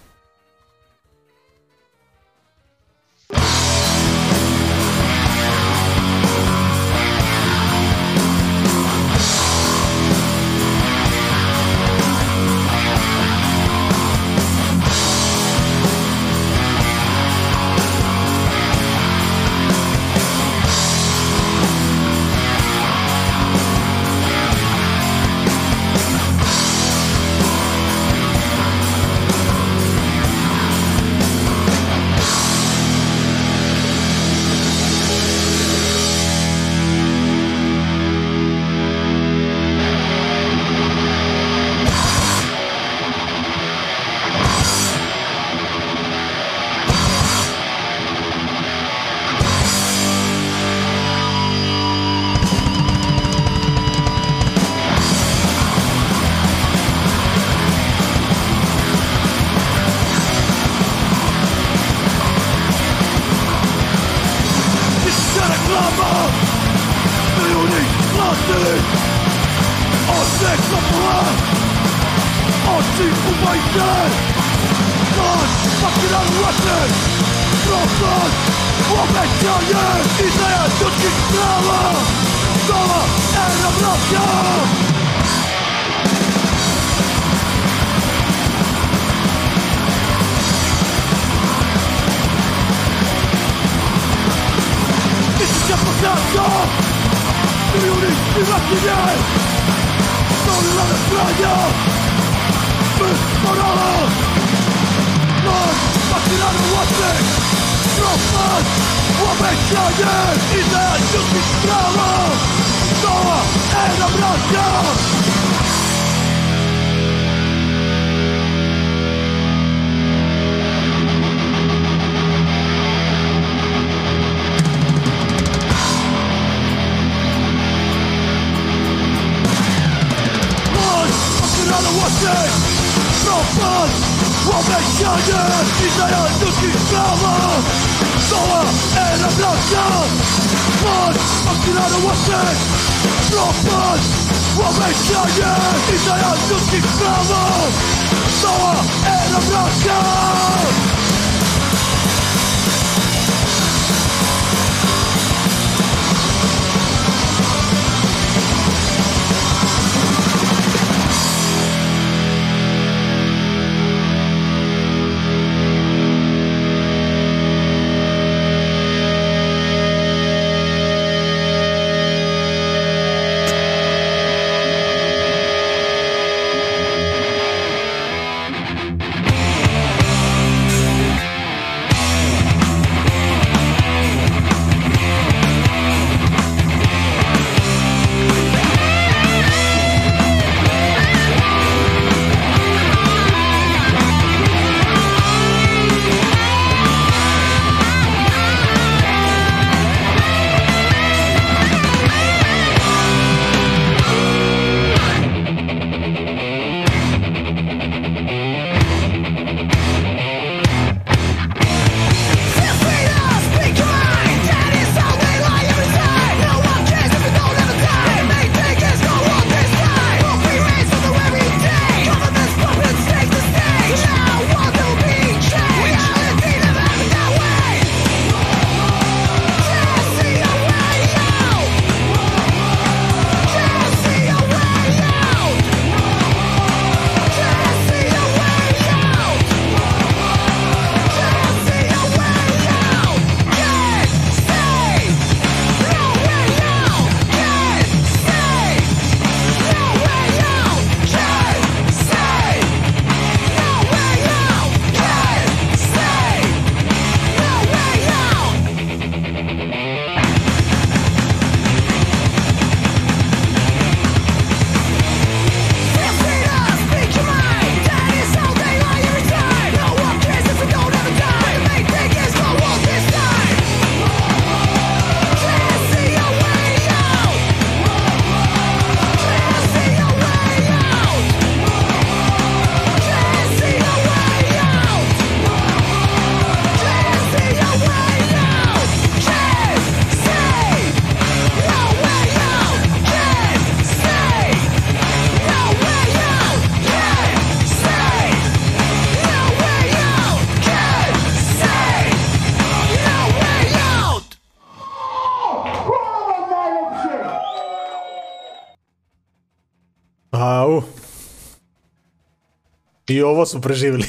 [313.07, 314.05] I ovo su preživjeli.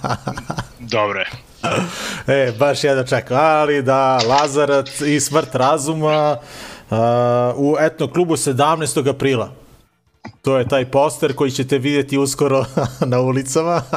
[0.78, 1.24] Dobre.
[2.26, 3.36] e, baš jedno čekam.
[3.40, 6.36] Ali da, Lazarac i smrt razuma
[6.90, 6.96] uh,
[7.56, 9.10] u etno klubu 17.
[9.10, 9.50] aprila.
[10.42, 12.64] To je taj poster koji ćete vidjeti uskoro
[13.12, 13.82] na ulicama.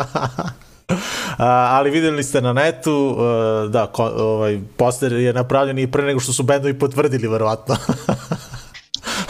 [1.38, 3.18] A, ali videli ste na netu,
[3.70, 7.76] da, ko, ovaj, poster je napravljen i pre nego što su bendovi potvrdili, verovatno.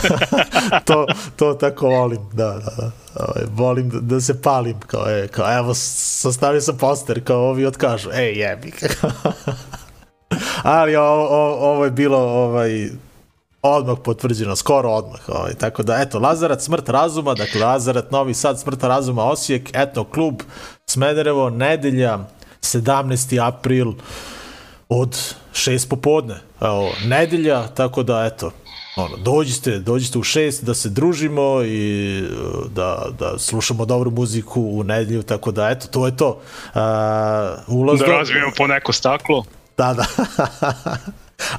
[0.87, 2.91] to, to tako volim, da, da, da.
[3.15, 7.65] Ovaj, volim da, da se palim, kao, e, kao evo, sastavio sam poster, kao ovi
[7.65, 8.71] otkažu, ej, jebi.
[10.63, 12.89] ali ovo, ovo, ovo je bilo, ovaj,
[13.61, 15.19] odmah potvrđeno, skoro odmah.
[15.27, 15.53] Ovaj.
[15.53, 20.41] Tako da, eto, Lazarac, smrt razuma, dakle, Lazarac, Novi Sad, smrt razuma, Osijek, etno klub,
[20.89, 22.19] Smederevo, nedelja,
[22.61, 23.47] 17.
[23.47, 23.93] april,
[24.89, 25.17] od
[25.53, 26.35] 6 popodne.
[26.61, 28.51] Evo, nedelja, tako da, eto,
[29.03, 34.61] ono, dođite, dođite u šest da se družimo i uh, da, da slušamo dobru muziku
[34.61, 36.29] u nedlju, tako da eto, to je to.
[36.29, 36.81] Uh,
[37.67, 39.43] ulaz Da do- razvijemo po neko staklo.
[39.77, 40.05] Da, da.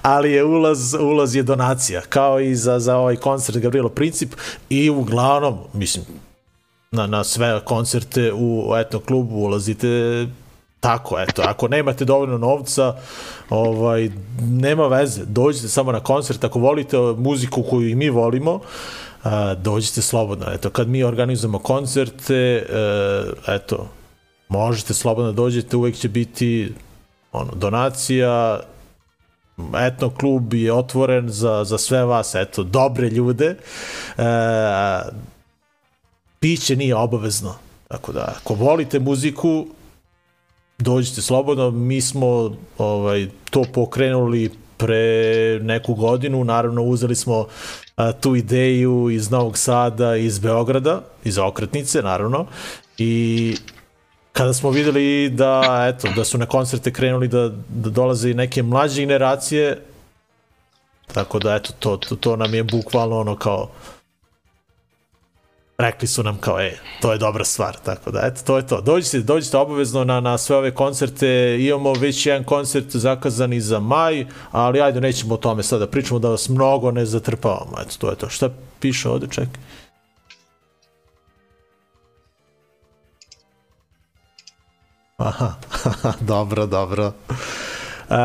[0.03, 4.34] Ali je ulaz, ulaz je donacija, kao i za, za ovaj koncert Gabrielo Princip
[4.68, 6.05] i uglavnom, mislim,
[6.91, 9.88] na, na sve koncerte u etno klubu ulazite
[10.81, 12.95] tako, eto, ako nemate dovoljno novca,
[13.51, 14.11] ovaj,
[14.41, 18.61] nema veze, dođite samo na koncert, ako volite muziku koju i mi volimo,
[19.24, 22.64] a, dođite slobodno, eto, kad mi organizujemo koncerte, e,
[23.49, 23.89] eto,
[24.49, 26.72] možete slobodno da dođete, uvek će biti
[27.33, 28.61] ono, donacija,
[29.87, 33.57] etno klub je otvoren za, za sve vas, eto, dobre ljude.
[34.18, 34.22] E,
[36.41, 37.55] piće nije obavezno.
[37.89, 39.66] Tako da, ako volite muziku,
[40.81, 41.70] dođite slobodno.
[41.70, 47.47] Mi smo ovaj, to pokrenuli pre neku godinu, naravno uzeli smo
[47.97, 52.47] a, tu ideju iz Novog Sada, iz Beograda, iz Okretnice, naravno,
[52.99, 53.57] i
[54.33, 55.62] kada smo videli da
[55.95, 59.78] eto da su na koncerte krenuli da, da dolaze i neke mlađe generacije
[61.14, 63.68] tako da eto to, to, to nam je bukvalno ono kao
[65.81, 68.81] rekli su nam kao ej, to je dobra stvar, tako da eto to je to.
[68.81, 73.81] Dođite, dođite obavezno na, na sve ove koncerte, imamo već jedan koncert zakazan i za
[73.81, 77.97] maj, ali ajde nećemo o tome sada da pričamo da vas mnogo ne zatrpavamo, eto
[77.99, 78.28] to je to.
[78.28, 78.51] Šta
[78.81, 79.61] piše ovde, čekaj?
[85.16, 85.55] Aha,
[86.20, 87.12] dobro, dobro.
[88.11, 88.16] E,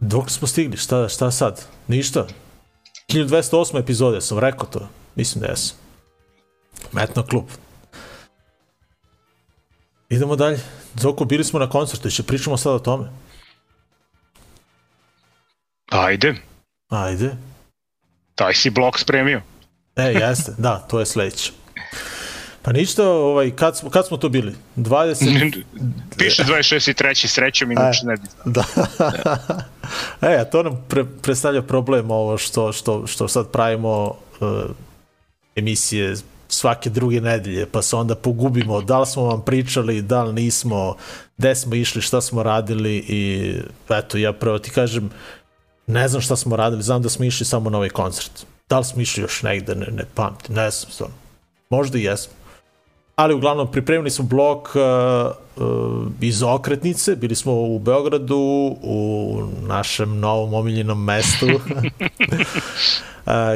[0.00, 1.64] dok smo stigli, šta, šta sad?
[1.88, 2.26] Ništa.
[3.08, 3.78] 1208.
[3.78, 4.88] epizode, sam rekao to.
[5.14, 5.87] Mislim da jesam.
[6.92, 7.44] Metno klub.
[10.08, 10.58] Idemo dalje.
[10.94, 13.08] Zoko, bili smo na koncertu, će pričamo sad o tome.
[15.90, 16.34] Ajde,
[16.88, 17.36] Ajde.
[18.34, 19.42] taj si blok spremio.
[19.96, 21.52] E, jeste, da, to je sledeće.
[22.62, 24.54] Pa ništa, ovaj, kad, smo, kad smo to bili?
[24.76, 25.62] 20...
[26.18, 27.26] Piše 26 i 3.
[27.26, 28.22] srećom, inače ne bi.
[28.44, 28.64] Da.
[30.28, 34.48] e, a to nam pre, predstavlja problem ovo što, što, što sad pravimo uh,
[35.56, 36.14] emisije
[36.48, 40.96] svake druge nedelje, pa se onda pogubimo da li smo vam pričali, da li nismo,
[41.36, 43.52] gde smo išli, šta smo radili i
[43.88, 45.10] eto, ja prvo ti kažem,
[45.86, 48.46] ne znam šta smo radili, znam da smo išli samo na ovaj koncert.
[48.68, 51.16] Da li smo išli još negde, ne, ne pamtim, ne znam stvarno.
[51.70, 52.32] Možda i jesmo.
[53.18, 54.80] Ali uglavnom pripremili smo blok uh,
[55.56, 58.36] uh, iz okretnice, bili smo u Beogradu,
[58.82, 61.46] u našem novom omiljenom mestu.
[61.50, 61.52] uh,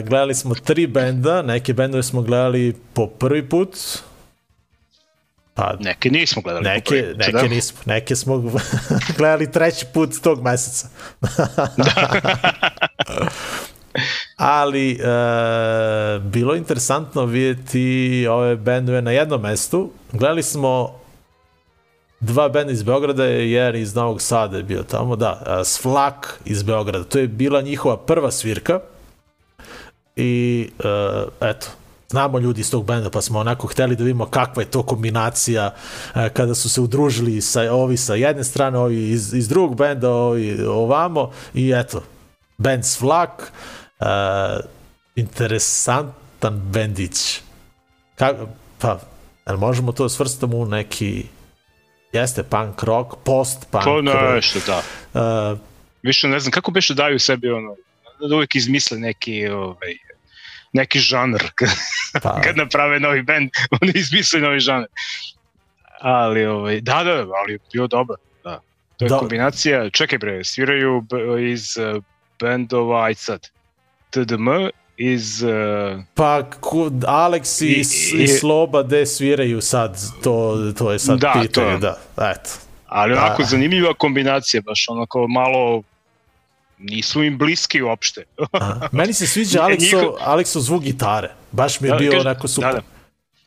[0.05, 3.77] gledali smo tri benda, neke bendove smo gledali po prvi put,
[5.55, 6.65] pa Neke nismo gledali.
[6.65, 7.43] po neke, prvi neke da.
[7.43, 8.39] nismo, neke smo
[9.19, 10.89] gledali treći put tog meseca.
[14.37, 14.99] Ali e,
[16.19, 19.91] bilo interesantno vidjeti ove bendove na jednom mestu.
[20.13, 21.03] Gledali smo
[22.21, 26.63] dva benda iz Beograda, jedan iz Novog Sada je bio tamo, da, e, Svlak iz
[26.63, 27.05] Beograda.
[27.05, 28.81] To je bila njihova prva svirka
[30.17, 31.67] i e, eto,
[32.13, 35.75] znamo ljudi iz tog benda, pa smo onako hteli da vidimo kakva je to kombinacija
[36.15, 40.11] e, kada su se udružili sa, ovi sa jedne strane, ovi iz, iz drugog benda,
[40.11, 42.03] ovi ovamo i eto,
[42.59, 43.53] band Svlak,
[44.03, 44.61] e,
[45.17, 47.41] interesantan bendić.
[48.15, 48.35] Ka,
[48.79, 49.01] pa,
[49.47, 51.27] jel možemo to svrstamo u neki
[52.13, 54.35] jeste punk rock, post punk To rock.
[54.35, 54.83] nešto, da.
[55.53, 55.59] Uh,
[56.03, 57.77] Više ne znam kako beše daju sebi ono,
[58.29, 59.95] da uvek izmisle neki, ovaj,
[60.73, 61.43] neki žanr.
[62.23, 63.51] pa, Kad naprave novi band,
[63.81, 64.87] oni izmisle novi žanr.
[66.01, 68.17] Ali, ovaj, da, da, ali bio dobar.
[68.45, 68.61] Da.
[68.97, 69.19] To je Da.
[69.19, 71.05] kombinacija, čekaj bre, sviraju
[71.53, 72.03] iz uh,
[72.41, 73.49] bendova, aj sad,
[74.13, 74.49] TDM,
[74.97, 75.43] iz...
[75.43, 75.51] Uh,
[76.15, 77.67] Pa ku, Alex i,
[78.19, 79.93] I- i, Sloba gde sviraju sad,
[80.23, 80.33] to,
[80.73, 81.79] to je sad Da, pitanje, to.
[81.79, 81.99] da,
[82.31, 82.51] eto.
[82.87, 83.49] ali onako Da.
[83.49, 85.83] zanimljiva kombinacija, baš onako malo
[86.81, 88.25] nisu im bliski uopšte.
[88.53, 88.89] Aha.
[88.93, 92.71] Meni se sviđa Alexo, Alexo zvuk gitare, baš mi je Da, bio kažem- onako super.
[92.71, 92.83] Da, da.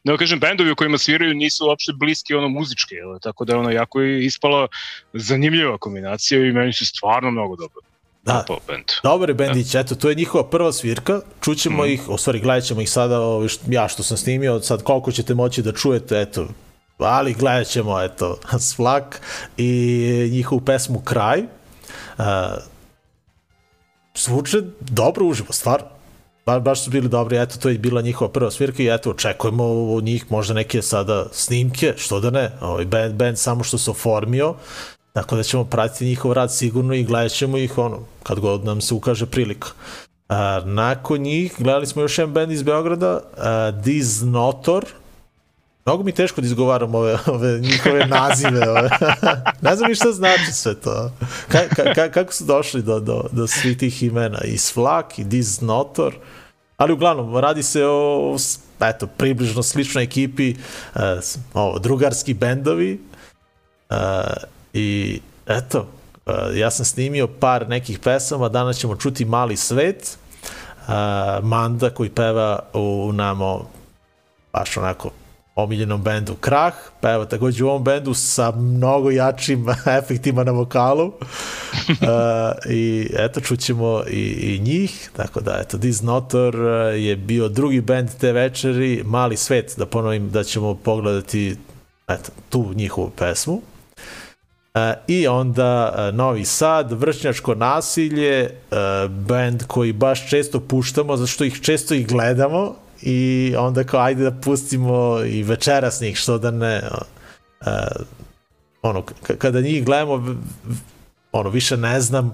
[0.03, 3.20] Ne, kažem, bendovi u kojima sviraju nisu uopšte bliski ono muzičke, jel?
[3.20, 4.68] tako da je ono jako ispala
[5.13, 7.82] zanimljiva kombinacija i meni se stvarno mnogo dobro.
[8.26, 8.45] Da.
[8.67, 8.84] band.
[9.03, 11.91] Dobar je bendić, eto, to je njihova prva svirka, čućemo Mhm.
[11.93, 15.11] ih, u stvari gledat ćemo ih sada, ovi što, ja što sam snimio, sad koliko
[15.11, 16.47] ćete moći da čujete, eto,
[16.97, 19.21] ali gledat ćemo, eto, Svlak
[19.57, 21.43] i njihovu pesmu Kraj.
[22.17, 22.26] Uh,
[24.15, 25.88] zvuče dobro uživo, stvarno.
[26.45, 29.63] Ba, baš su bili dobri, eto, to je bila njihova prva svirka i eto, očekujemo
[29.93, 33.91] od njih možda neke sada snimke, što da ne, ovaj band, band samo što se
[33.91, 34.55] oformio,
[35.16, 38.82] tako da ćemo pratiti njihov rad sigurno i gledat ćemo ih ono, kad god nam
[38.82, 39.68] se ukaže prilika.
[40.30, 44.86] A, nakon njih gledali smo još jedan band iz Beograda, a, Diznotor.
[45.86, 48.70] Mnogo mi teško da izgovaram ove, ove njihove nazive.
[48.70, 48.89] Ove.
[49.61, 51.11] ne znam šta znači sve to.
[51.47, 54.39] Ka, ka, ka, kako su došli do, do, do svih tih imena?
[54.43, 56.16] I Svlak, i Diznotor.
[56.78, 58.36] Ali uglavnom, radi se o
[58.80, 60.55] eto, približno sličnoj ekipi,
[60.95, 61.01] uh,
[61.53, 62.99] ovo, drugarski bendovi.
[63.89, 63.97] Uh,
[64.76, 65.88] I eto,
[66.53, 70.17] ja sam snimio par nekih pesama, danas ćemo čuti Mali svet,
[71.41, 73.69] Manda koji peva u namo
[74.53, 75.09] baš onako
[75.55, 79.65] omiljenom bendu Krah, peva takođe u ovom bendu sa mnogo jačim
[79.99, 81.13] efektima na vokalu uh,
[82.69, 86.55] i eto čućemo i, i njih, tako da eto Disnotor
[86.95, 91.57] je bio drugi bend te večeri, Mali svet, da ponovim da ćemo pogledati
[92.07, 93.61] eto, tu njihovu pesmu.
[94.76, 101.28] Uh, I onda uh, Novi Sad, Vršnjačko nasilje, uh, band koji baš često puštamo, zato
[101.28, 106.38] što ih često ih gledamo i onda kao ajde da pustimo i večeras njih, što
[106.38, 106.82] da ne
[108.82, 109.03] ono,
[109.38, 110.36] kada njih gledamo
[111.32, 112.32] ono, više ne znam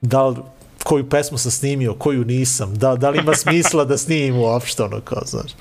[0.00, 0.36] da li
[0.84, 5.00] koju pesmu sam snimio, koju nisam, da, da li ima smisla da snimim uopšte, ono
[5.00, 5.52] kao, znaš.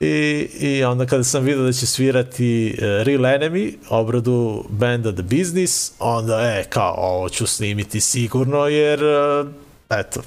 [0.00, 5.22] I, I onda kada sam vidio da će svirati uh, Real Enemy, obradu benda The
[5.22, 9.48] Business, onda, e, kao, ovo ću snimiti sigurno, jer, uh,
[9.90, 10.22] eto,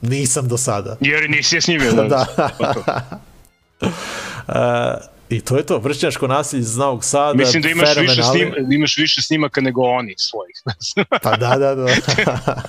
[0.00, 0.96] nisam do sada.
[1.00, 1.92] Jer nisi je snimio.
[1.96, 2.06] Da.
[2.08, 3.20] da.
[4.48, 7.34] uh, I to je to, vršnjačko nasilje iz Novog Sada.
[7.34, 10.56] Mislim da imaš više, snim, imaš više snimaka nego oni svojih.
[11.22, 11.86] pa da, da, da.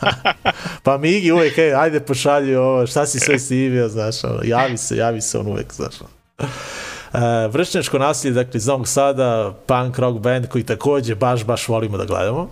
[0.83, 4.97] pa Migi uvek, ej, ajde pošalji ovo, šta si sve snimio, znaš, ono, javi se,
[4.97, 5.95] javi se on uvek, znaš.
[6.01, 11.97] Uh, vršnjačko nasilje, dakle, iz Novog Sada, punk rock band koji takođe baš, baš volimo
[11.97, 12.49] da gledamo.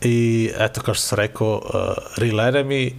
[0.00, 1.72] I eto, kao što sam rekao, uh,
[2.16, 2.92] Real Enemy,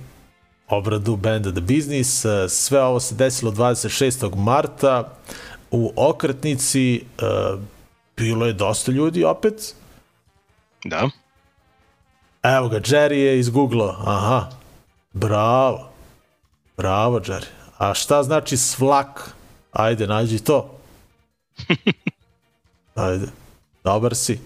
[0.67, 2.25] obradu benda The Business.
[2.49, 4.35] Sve ovo se desilo 26.
[4.35, 5.13] marta
[5.73, 7.05] u okretnici.
[8.17, 9.75] Bilo je dosta ljudi opet.
[10.83, 11.09] Da.
[12.43, 13.95] Evo ga, Jerry je izgooglao.
[14.05, 14.49] Aha,
[15.13, 15.89] bravo.
[16.77, 17.47] Bravo, Jerry.
[17.77, 19.31] A šta znači svlak?
[19.71, 20.77] Ajde, nađi to.
[22.95, 23.27] Ajde.
[23.83, 24.39] Dobar si.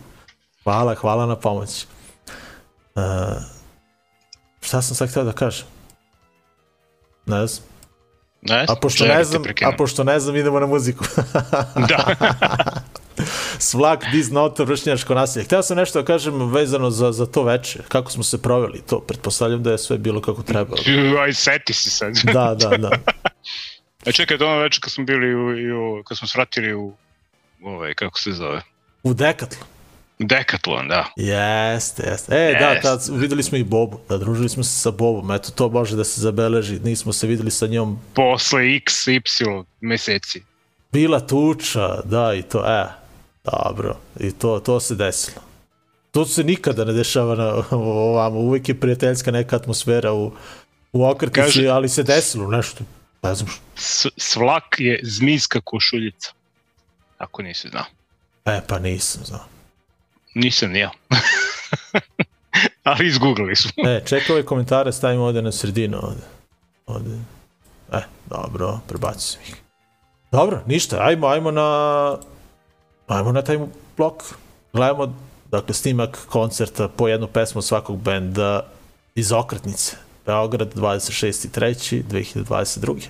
[0.63, 1.85] Hvala, hvala na pomoći.
[2.95, 3.03] Uh,
[4.61, 5.67] šta sam sad htio da kažem?
[7.25, 7.76] Ne znam.
[8.41, 11.05] Ne, a pošto ne znam, a pošto ne znam, idemo na muziku.
[11.89, 12.15] da.
[13.59, 15.45] Svlak, disnotor, vršnjačko nasilje.
[15.45, 18.99] Hteo sam nešto da kažem vezano za, za to veče, kako smo se proveli to.
[18.99, 20.75] Pretpostavljam da je sve bilo kako treba.
[21.21, 22.13] Aj, seti si sad.
[22.33, 22.91] da, da, da.
[24.05, 26.93] A čekaj, ono veče kad smo bili u, u kad smo svratili u,
[27.63, 28.61] ovaj, kako se zove?
[29.03, 29.76] U Dekatlu.
[30.19, 31.05] Decathlon, da.
[31.15, 32.35] Jeste, jeste.
[32.35, 32.59] E, yes.
[32.59, 35.95] da, tad videli smo i Bobu, da družili smo se sa Bobom, eto to može
[35.95, 37.99] da se zabeleži, nismo se videli sa njom.
[38.13, 39.21] Posle x, y
[39.81, 40.43] meseci.
[40.91, 42.85] Bila tuča, da, i to, e,
[43.43, 45.41] dobro, i to, to se desilo.
[46.11, 50.31] To se nikada ne dešava na ovamo, uvek je prijateljska neka atmosfera u,
[50.93, 52.83] u okretnici, Kaže, ali se desilo nešto,
[53.23, 54.09] ne znam što.
[54.17, 56.31] Svlak je zmijska košuljica,
[57.17, 57.85] ako nisi znao.
[58.45, 59.56] E, pa nisam znao.
[60.37, 60.91] Nisam ja.
[62.83, 63.89] Ali izgooglili smo.
[63.89, 65.97] E, čekaj ove komentare, stavimo ovde na sredinu.
[66.03, 66.21] Ovde.
[66.85, 67.17] ovde.
[67.91, 69.55] E, dobro, prebacim ih.
[70.31, 72.17] Dobro, ništa, ajmo, ajmo na...
[73.07, 73.57] Ajmo na taj
[73.97, 74.23] blok.
[74.73, 75.15] Gledamo,
[75.51, 78.65] dakle, snimak koncerta po jednu pesmu svakog benda
[79.15, 79.95] iz okretnice.
[80.25, 83.01] Beograd 26.3.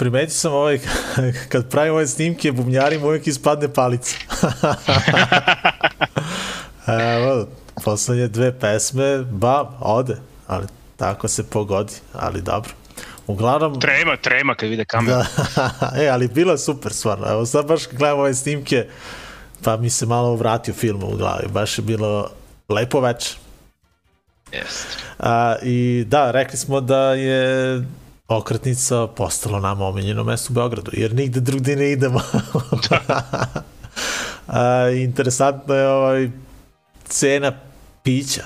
[0.00, 0.80] primetio sam ovaj,
[1.50, 4.16] kad pravim ove snimke, bubnjarima uvijek ispadne palica.
[7.16, 7.46] Evo,
[7.84, 12.72] poslednje dve pesme, ba, ode, ali tako se pogodi, ali dobro.
[13.26, 15.18] Uglavnom, Trema, trema kad vide kameru.
[15.18, 17.26] da, e, ali bila super stvarno.
[17.30, 18.86] Evo sad baš gledam ove snimke,
[19.64, 21.48] pa mi se malo vratio film u glavi.
[21.48, 22.30] Baš je bilo
[22.68, 23.36] lepo večer.
[24.52, 24.96] Jeste.
[25.18, 27.82] A, I da, rekli smo da je
[28.30, 32.20] okretnica postalo nama omiljeno mesto u Beogradu, jer nigde drugde ne idemo.
[34.46, 36.30] A, interesantno je ovaj
[37.04, 37.52] cena
[38.02, 38.44] pića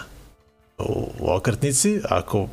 [0.78, 2.48] u, u okretnici, ako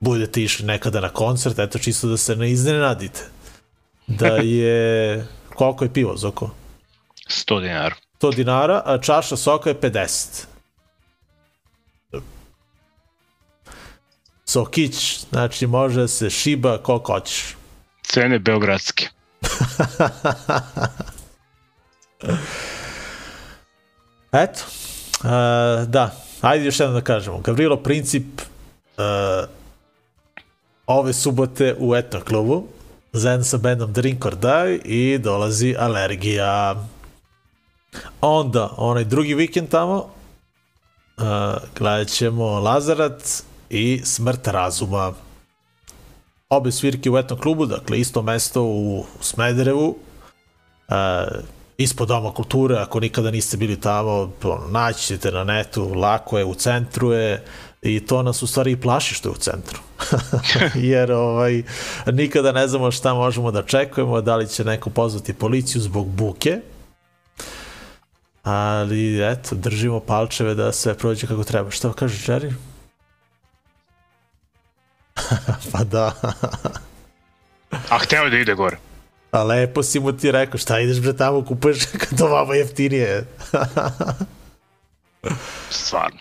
[0.00, 3.20] budete išli nekada na koncert, eto čisto da se ne iznenadite.
[4.06, 4.26] Da
[4.60, 6.50] je, koliko je pivo, Zoko?
[7.28, 7.94] 100 dinara.
[8.20, 10.44] 100 dinara, a čaša soka je 50.
[14.48, 17.56] Sokić, znači može se šiba koliko hoćeš.
[18.02, 19.08] Cene beogradske.
[24.32, 24.60] Eto,
[25.18, 27.38] uh, da, ajde još jednom da kažemo.
[27.38, 28.44] Gavrilo Princip uh,
[30.86, 32.66] ove subote u Etno klubu
[33.12, 36.86] zajedno sa bandom Drink or Die i dolazi Alergija.
[38.20, 41.24] Onda, onaj drugi vikend tamo, uh,
[41.78, 45.12] gledat ćemo Lazarat i Smrt razuma.
[46.48, 50.94] Obe svirke u Etno klubu, dakle isto mesto u Smederevu, uh,
[51.78, 56.44] ispod Doma kulture, ako nikada niste bili tamo, ono, naći ćete na netu, lako je,
[56.44, 57.44] u centru je,
[57.82, 59.80] i to nas u stvari i plaši što je u centru.
[60.92, 61.62] Jer ovaj,
[62.12, 66.60] nikada ne znamo šta možemo da čekujemo, da li će neko pozvati policiju zbog buke,
[68.42, 71.70] ali eto, držimo palčeve da sve prođe kako treba.
[71.70, 72.52] Šta kaže Jerry?
[75.72, 76.12] pa da.
[77.90, 78.76] A hteo da ide gore.
[79.30, 83.26] A lepo si mu ti rekao, šta ideš bre tamo kupuješ kad to vama jeftinije.
[85.70, 86.18] Stvarno.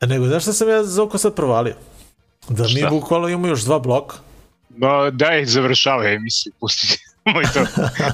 [0.00, 1.74] E, Nego, znaš šta sam ja za oko sad provalio?
[2.48, 2.88] Da mi Šta?
[2.90, 4.16] bukvalno imamo još dva bloka.
[4.76, 6.98] Ma, daj, završavaj emisiju, pusti.
[7.24, 7.60] Moj to,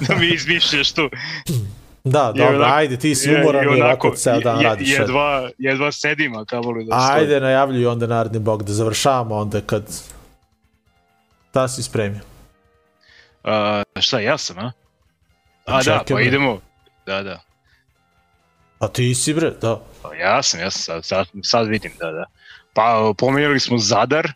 [0.09, 1.11] da mi izmišljaš tu.
[2.05, 4.91] Da, dobro, onako- ajde, ti si Je- umoran i i ovako ceo dan je- radiš.
[4.91, 7.19] Jedva, jedva sedim, a kamoli da stojim.
[7.19, 9.83] Ajde, najavljuj onda naredni bog da završavamo onda kad...
[11.55, 12.21] Da si spremio.
[13.45, 14.73] A, šta, ja sam, a?
[15.67, 16.25] A da, pa bre.
[16.25, 16.61] idemo.
[17.07, 17.41] Da, da.
[18.79, 19.81] A ti si bre, da.
[20.03, 22.25] Pa ja sam, ja sam, sad, sad, sad vidim, da, da.
[22.75, 24.33] Pa pomenuli smo Zadar,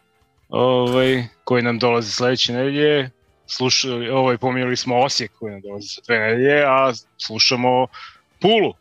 [0.49, 3.11] ovaj, koji nam dolazi sledeće nedelje,
[3.49, 7.87] slušali, ovaj, pomenuli smo Osijek koji nam dolazi sa dve nedelje, a slušamo
[8.41, 8.75] Pulu.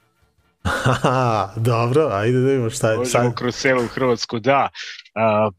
[0.64, 3.06] Haha, dobro, ajde da vidimo šta je.
[3.06, 4.70] Sad, kroz celu Hrvatsku, da.
[5.16, 5.50] A,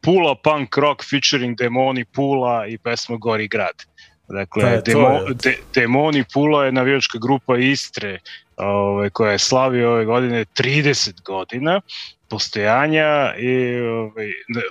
[0.00, 3.84] Pula Punk Rock featuring Demoni Pula i pesma Gori grad.
[4.28, 8.18] Dakle, to, Demo, de, Demoni Pula je navijačka grupa Istre
[8.56, 11.80] ove, koja je slavio ove godine 30 godina
[12.28, 14.26] postojanja i ove,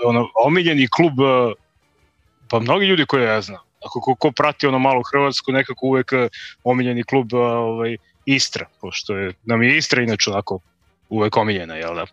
[0.05, 1.13] ono, omiljeni klub
[2.49, 6.13] pa mnogi ljudi koje ja znam ako ko, ko prati ono malo Hrvatsku nekako uvek
[6.13, 6.29] e,
[6.63, 10.59] omiljeni klub e, ovaj, Istra pošto je, nam je Istra inače onako
[11.09, 12.05] uvek omiljena jel da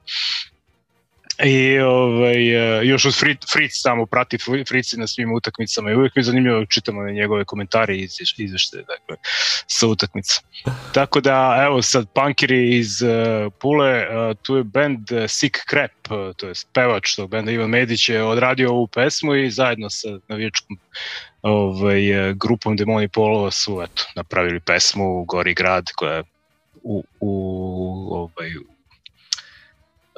[1.43, 6.17] I ovaj, e, još od Fritz, Fritz samo prati Fritz na svim utakmicama i uvijek
[6.17, 9.17] mi je zanimljivo da čitamo njegove komentare i izveš- izveštaje dakle,
[9.67, 10.41] sa utakmica.
[10.93, 16.37] Tako da, evo sad, punkiri iz uh, Pule, uh, tu je band Sick Crap, uh,
[16.37, 20.79] to je pevač tog benda Ivan Medić je odradio ovu pesmu i zajedno sa navijačkom
[21.45, 26.23] ovaj, uh, grupom Demoni Polova su eto, napravili pesmu Gori grad koja je
[26.83, 28.57] u, u ovaj,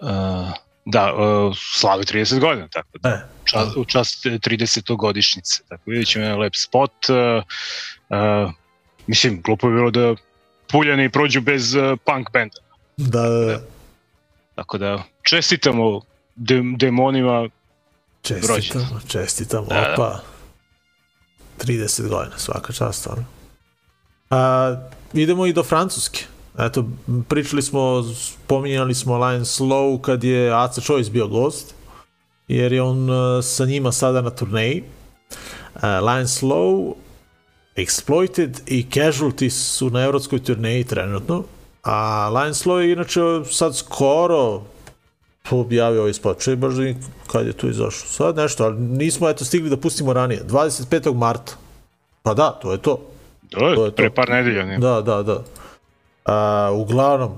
[0.02, 0.50] uh,
[0.84, 3.20] da, uh, slavi 30 godina, tako da E.
[3.44, 4.96] čas, u čast 30.
[4.96, 5.62] godišnjice.
[5.68, 6.92] Tako vidjet ćemo jedan lep spot.
[7.08, 7.16] Uh,
[8.08, 8.52] uh,
[9.06, 10.14] mislim, glupo je bilo da
[10.72, 12.56] Puljani prođu bez uh, punk benda.
[12.96, 13.60] da, da, da.
[14.54, 16.00] Tako da čestitamo
[16.36, 17.48] de, demonima
[18.22, 20.35] Čestitamo, čestitamo, Da, da.
[21.56, 21.64] Opa.
[21.64, 23.24] 30 godina, svaka čast, stvarno.
[24.30, 24.76] A,
[25.12, 26.24] idemo i do Francuske.
[26.58, 26.84] Eto,
[27.28, 31.74] pričali smo, spominjali smo Lion Slow kad je Aca Choice bio gost,
[32.48, 34.84] jer je on uh, sa njima sada na turneji.
[35.74, 36.94] Uh, Lion Slow,
[37.76, 41.44] Exploited i Casualty su na evropskoj turneji trenutno,
[41.82, 44.62] a Lion Slow je inače sad skoro
[45.50, 48.08] objavio ovaj spot, čuje baš da vidim kad je tu izašao.
[48.08, 50.42] Sad nešto, ali nismo eto stigli da pustimo ranije.
[50.44, 51.14] 25.
[51.14, 51.52] marta.
[52.22, 53.00] Pa da, to je to.
[53.50, 53.90] To To je, je to.
[53.92, 54.64] pre par nedelja.
[54.64, 54.78] Ne?
[54.78, 55.42] Da, da, da.
[56.24, 57.32] A, uglavnom,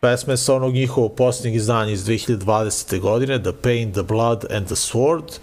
[0.00, 3.00] pesme sa onog njihovog posljednjeg izdanja iz 2020.
[3.00, 5.38] godine, The Pain, The Blood and The Sword.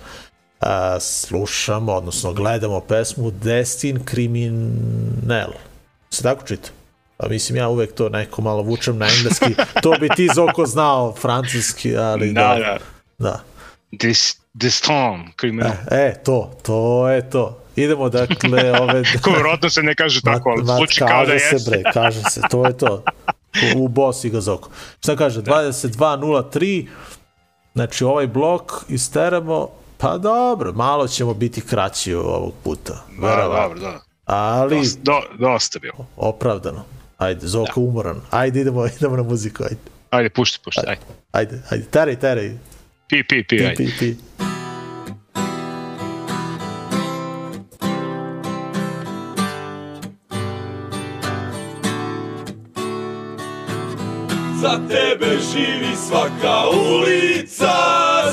[0.60, 5.52] a, slušamo, odnosno gledamo pesmu Destin Criminal.
[6.10, 6.70] Se tako čita?
[7.22, 9.56] Pa mislim, ja uvek to neko malo vučem na engleski.
[9.82, 12.78] To bi ti Zoko znao francuski, ali Da, da.
[13.20, 13.40] da.
[13.92, 15.72] Dis, Diston, kriminal.
[15.92, 17.60] E, e, to, to je to.
[17.76, 19.04] Idemo dakle ove...
[19.24, 21.70] Ko rodno se ne kaže tako, ali Ma- ma, zvuči kao da kaže se jeste.
[21.72, 23.04] bre, kaže se, to je to.
[23.76, 24.70] U, u boss i ga zoko.
[25.00, 26.88] Šta kaže, 22.03,
[27.74, 32.94] znači ovaj blok isteramo, pa dobro, malo ćemo biti kraći ovog puta.
[33.22, 34.00] Da, dobro, da.
[34.26, 36.06] Ali, Dosta, do, dosta bilo.
[36.18, 36.84] opravdano.
[37.22, 38.22] Ajde, Zoko umoran.
[38.32, 39.78] Ajde, idemo, idemo na muziku, ajde.
[40.10, 41.02] Ajde, pušti, pušti, ajde.
[41.32, 42.50] Ajde, ajde, teraj, teraj.
[43.10, 43.76] Pi, pi, pi, Pi, ajde.
[43.78, 44.16] pi, pi.
[54.62, 57.74] Za tebe živi svaka ulica,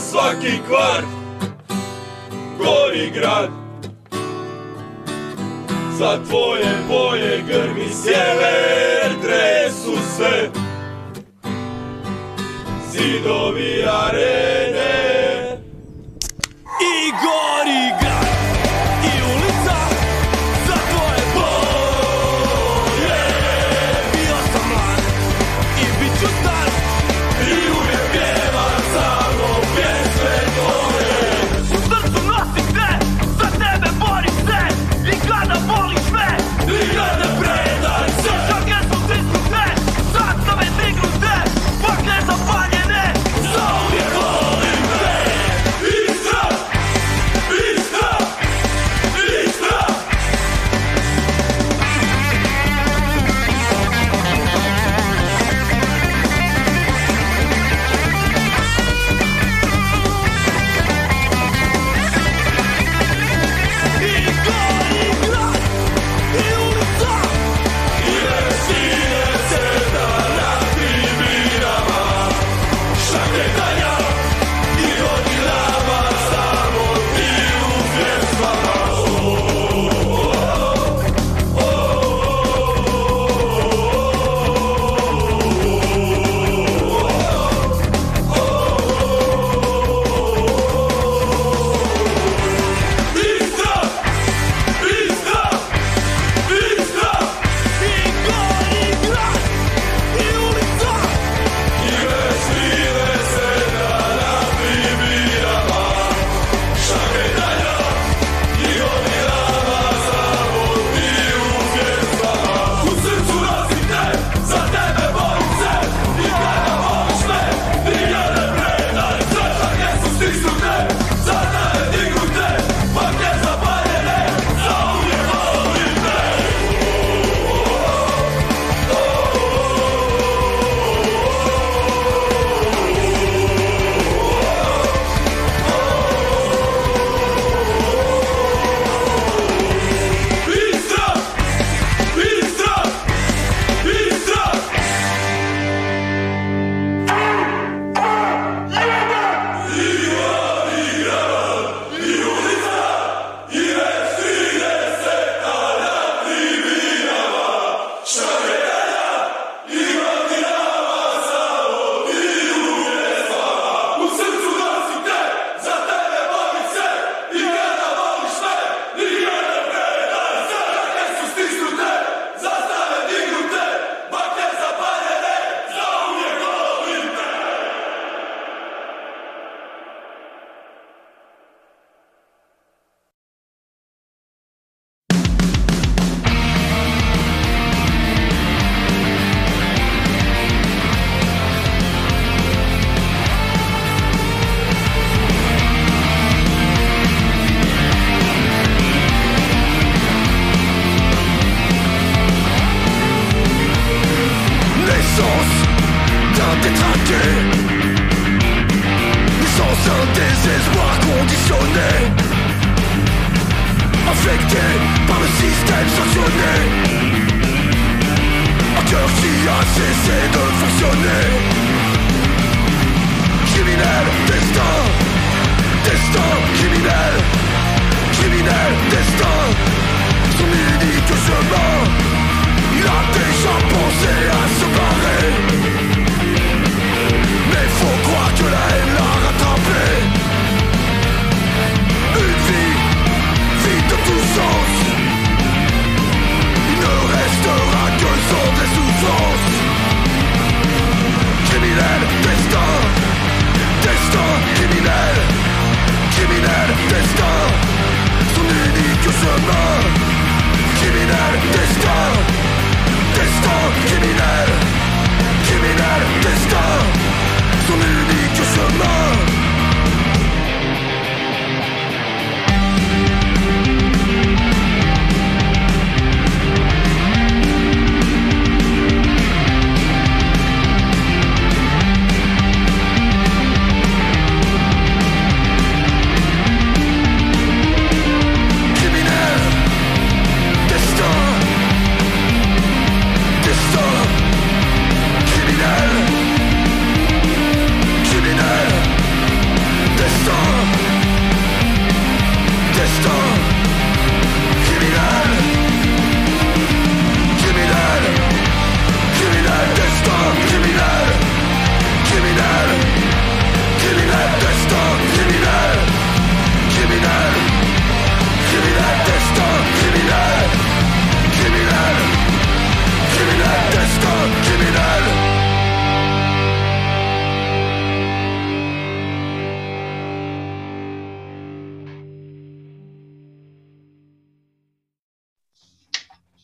[0.01, 1.07] svaki kvart,
[2.59, 3.68] gori grad.
[5.99, 10.51] Za tvoje boje grmi sjever, tresu se
[12.91, 15.59] zidovi arene.
[16.81, 17.58] I gori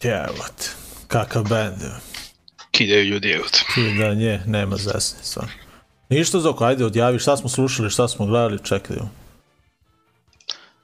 [0.05, 0.71] Jevot,
[1.09, 1.83] kakav band.
[2.71, 3.59] Kidaju ljudi, evo te.
[3.75, 5.53] Ti da nje, nema zesne, stvarno.
[6.09, 8.97] Ništa Zoko, ajde odjavi šta smo slušali, šta smo gledali, čekaj.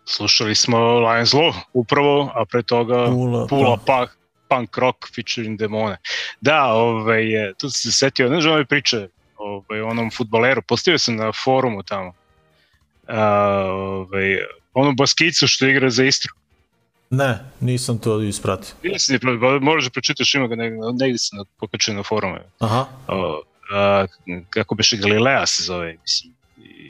[0.05, 4.07] Slušali smo Lions Law upravo, a pre toga Pula, Pula, pa.
[4.07, 4.07] pa.
[4.51, 5.97] Punk Rock featuring Demone.
[6.41, 11.17] Da, ovaj, e, tu sam se setio, znaš ove priče ovaj, onom futboleru, postavio sam
[11.17, 12.13] na forumu tamo.
[13.09, 13.25] A,
[13.71, 14.39] ovaj,
[14.75, 16.35] onu baskicu što igra za Istru.
[17.11, 18.75] Ne, nisam to ispratio.
[18.83, 19.19] Nisi
[19.61, 22.39] moraš da pročitaš, ima ga negde, negde se pokačio na forumu.
[22.59, 23.43] Aha, O,
[23.73, 24.07] a,
[24.51, 26.35] kako beše Galilea se zove, mislim,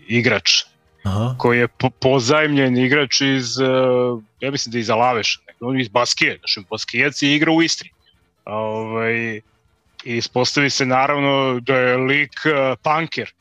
[0.09, 0.65] igrač
[1.05, 5.77] aha, koji je po, pozajmljen igrač iz, uh, ja mislim da je iz Alaveša, on
[5.77, 7.91] je iz Baskije, znači Baskijac i igra u Istri.
[8.45, 9.41] A, ovaj,
[10.05, 13.33] I ispostavi se naravno da je lik uh, punker.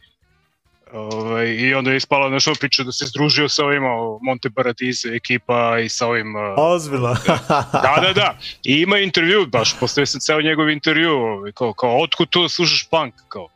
[0.93, 3.89] Ovaj, I onda je ispala nešto priča da se združio sa ovima
[4.21, 7.15] Monte Paradiso ekipa i sa ovim ozbiljno.
[7.85, 8.37] da, da, da.
[8.63, 12.49] I ima intervju, baš postavio sam ceo njegov intervju, ovaj, kao, kao, otkud to da
[12.49, 13.47] slušaš punk, kao,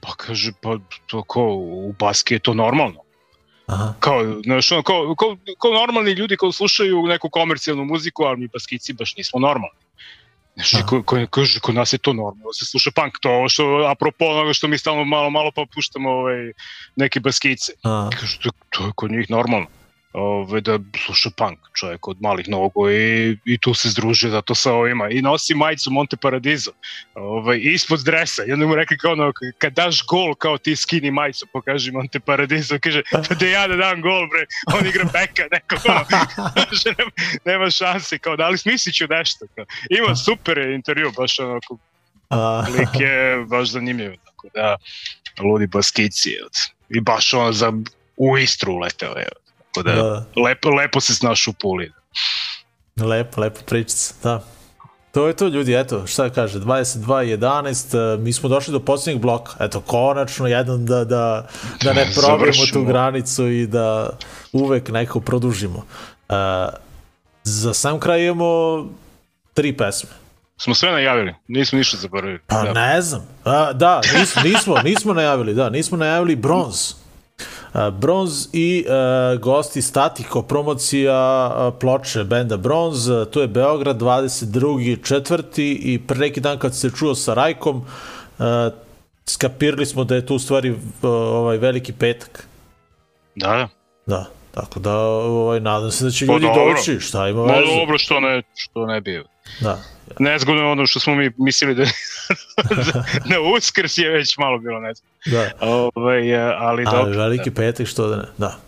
[0.00, 3.00] pa kaže, pa to kao, u Baski je to normalno.
[3.66, 8.38] Aha, Kao, znaš, ono, kao, kao, kao normalni ljudi koji slušaju neku komercijalnu muziku, ali
[8.38, 9.78] mi Baskici baš nismo normalni.
[10.54, 10.86] Znaš, Aha.
[10.86, 13.64] ko, ko, kaže, kod nas je to normalno, da se sluša punk, to ovo što,
[13.90, 16.52] apropo onoga što mi stalno malo, malo pa puštamo ovaj,
[16.96, 17.72] neke Baskice.
[18.20, 19.66] Kaže, to, to je kod njih normalno.
[20.14, 24.72] Ove, da sluša punk čovjek od malih nogu i, i tu se združio zato sa
[24.72, 26.70] ovima i nosi majicu Monte Paradiso
[27.14, 31.10] Ove, ispod dresa i onda mu rekli kao ono kad daš gol kao ti skini
[31.10, 34.46] majicu pokaži Monte Paradiso kaže pa da ja da dam gol bre
[34.78, 36.04] on igra beka neko ono,
[36.54, 37.10] kaže, nema,
[37.44, 39.64] nema šanse kao da li smislit ću nešto kao.
[39.90, 41.78] ima super je intervju baš onako
[42.78, 44.76] lik je baš zanimljiv tako da
[45.40, 46.30] ludi baskici
[46.88, 47.72] i baš ono za
[48.16, 49.43] u Istru uleteo evo.
[49.74, 51.92] Tako da, da, lepo, lepo se snaš u Puli
[53.02, 54.40] lepo, lepo pričica, da.
[55.12, 59.80] To je to ljudi, eto, šta kaže, 22.11, mi smo došli do posljednjeg bloka, eto,
[59.80, 61.48] konačno jedan da, da,
[61.82, 64.10] da ne probimo tu granicu i da
[64.52, 65.78] uvek neko produžimo.
[66.28, 66.34] Uh,
[67.44, 68.84] za sam kraj imamo
[69.54, 70.10] tri pesme.
[70.56, 72.72] smo sve najavili, nismo ništa zaboravili Pa da.
[72.72, 73.28] ne znam.
[73.44, 77.03] A, da, nismo, nismo, nismo najavili, da, nismo najavili bronz.
[77.74, 78.94] A, bronz i a,
[79.36, 85.04] gosti Statiko, promocija a, ploče benda Bronz, a, to je Beograd 22.
[85.04, 87.84] četvrti i pre neki dan kad se čuo sa Rajkom,
[88.38, 88.70] a,
[89.26, 92.46] skapirali smo da je to u stvari ovaj veliki petak.
[93.36, 93.68] da, da.
[94.06, 96.74] Da, tako da ovaj, nadam se da će Pa ljudi dobro.
[96.76, 97.74] doći, šta ima Ma veze.
[97.80, 99.24] dobro što ne, što ne bi
[99.60, 99.78] Da,
[100.18, 101.82] nezgodno je ono što smo mi mislili da
[103.30, 105.50] na uskrs je već malo bilo nezgodno da.
[105.60, 108.58] Ovaj, e, ali Ali dobro veliki petak, što da ne, da.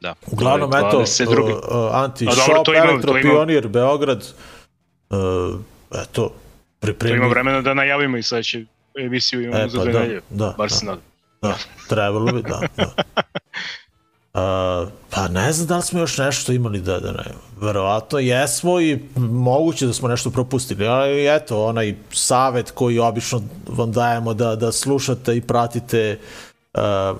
[0.00, 0.14] da.
[0.26, 1.40] Uglavnom, To je eto, 22..
[1.42, 4.24] uh, uh, Anti A dobro, Shop, to ima- to Beograd,
[5.10, 5.16] uh,
[5.92, 6.32] eto, To
[6.80, 7.16] pripremi.
[7.16, 8.58] ima vremena da najavimo i sledeću
[8.96, 10.20] emisiju imamo E, za pa dve da, nedelje.
[10.30, 10.74] da, Bar da.
[10.74, 11.02] se nadam.
[11.42, 11.56] Da,
[11.88, 12.60] trebalo bi, da.
[12.76, 12.92] da.
[15.10, 17.24] Pa ne znam da li smo još nešto imali da, da ne,
[17.60, 23.92] verovatno jesmo i moguće da smo nešto propustili, ali eto, onaj savet koji obično vam
[23.92, 26.18] dajemo da, da slušate i pratite
[26.74, 27.16] uh,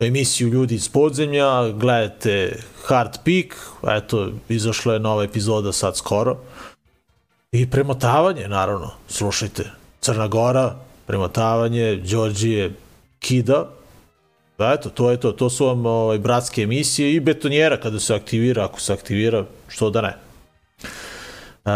[0.00, 6.36] emisiju Ljudi iz podzemlja, gledajte Hard Peak, eto, izašla je nova epizoda sad skoro,
[7.52, 10.76] i premotavanje, naravno, slušajte, Crna Gora,
[11.06, 12.72] premotavanje, Đorđije,
[13.18, 13.77] Kida,
[14.58, 15.32] Da, eto, to je to.
[15.32, 19.90] To su vam ovaj, bratske emisije i betonjera kada se aktivira, ako se aktivira, što
[19.90, 20.16] da ne.
[21.64, 21.70] E,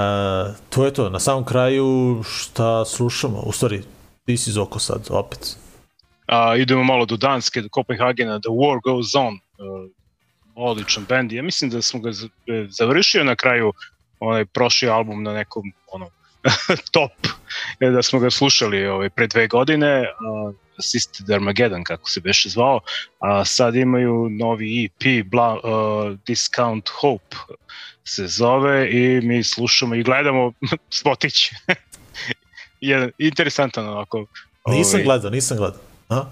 [0.70, 1.10] to je to.
[1.10, 3.38] Na samom kraju šta slušamo?
[3.38, 3.82] U stvari,
[4.24, 5.56] ti si Zoko sad, opet.
[6.26, 9.90] A, idemo malo do Danske, do Kopenhagena, The War Goes On, uh,
[10.54, 11.32] odličan band.
[11.32, 13.72] Ja mislim da smo ga e, završio na kraju
[14.20, 16.08] onaj prošli album na nekom ono,
[16.92, 17.12] top,
[17.80, 20.06] e, da smo ga slušali ovaj, pre dve godine,
[20.82, 22.80] Assisted Armageddon, kako se beše zvao,
[23.18, 27.36] a sad imaju novi EP, Bla, uh, Discount Hope
[28.04, 30.52] se zove i mi slušamo i gledamo
[31.00, 31.50] spotić.
[32.80, 34.26] Jedan interesantan onako.
[34.66, 35.80] Nisam ovaj, gledao, nisam gledao.
[36.08, 36.24] A?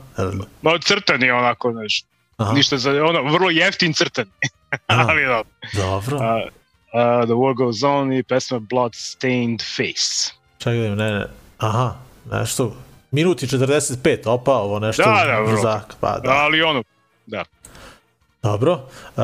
[0.62, 2.04] Ma crtan je onako, znaš,
[2.36, 4.26] Aha, ništa za, ono, vrlo jeftin crtan,
[4.86, 5.44] ali dobro.
[5.74, 6.16] dobro.
[6.16, 10.32] Uh, uh, the War Goes On i pesma Blood Stained Face.
[10.58, 11.26] Čekaj, da ne, ne.
[11.58, 11.94] Aha,
[12.32, 12.76] nešto.
[13.10, 15.02] Minuti 45, opa, ovo nešto.
[15.02, 16.30] Da, da, brzak, Pa, da.
[16.30, 16.82] Ali ono,
[17.26, 17.44] da.
[18.42, 18.72] Dobro.
[18.72, 19.22] Uh,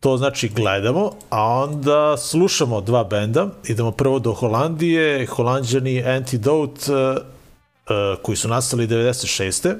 [0.00, 3.48] to znači gledamo, a onda slušamo dva benda.
[3.68, 9.74] Idemo prvo do Holandije, Holandjani Antidote, uh, uh, koji su nastali 96.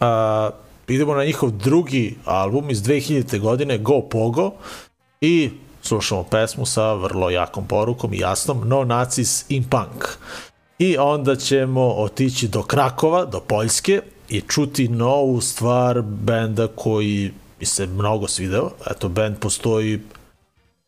[0.00, 0.06] Uh,
[0.88, 3.38] idemo na njihov drugi album iz 2000.
[3.38, 4.52] godine, Go Pogo,
[5.20, 5.50] i
[5.82, 10.04] slušamo pesmu sa vrlo jakom porukom i jasnom No Nazis in Punk.
[10.78, 17.66] I onda ćemo otići do Krakova, do Poljske i čuti novu stvar benda koji mi
[17.66, 18.70] se mnogo svideo.
[18.90, 20.00] Eto, bend postoji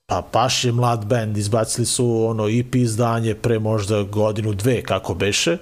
[0.06, 5.14] pa baš je mlad bend, izbacili su ono EP izdanje pre možda godinu, dve, kako
[5.14, 5.56] beše.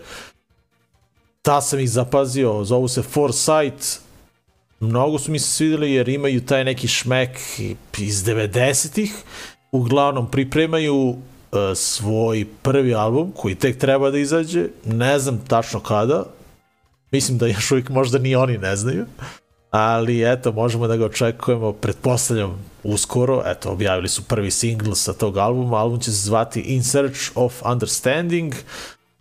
[1.42, 4.00] Ta sam ih zapazio, zovu se Foresight,
[4.80, 7.38] mnogo su mi se svideli jer imaju taj neki šmek
[7.98, 9.14] iz 90-ih,
[9.72, 11.16] uglavnom pripremaju
[11.74, 16.24] svoj prvi album koji tek treba da izađe, ne znam tačno kada,
[17.12, 19.06] mislim da još uvijek možda ni oni ne znaju,
[19.70, 25.36] ali eto, možemo da ga očekujemo, pretpostavljam uskoro, eto, objavili su prvi singl sa tog
[25.36, 28.54] albuma, album će se zvati In Search of Understanding,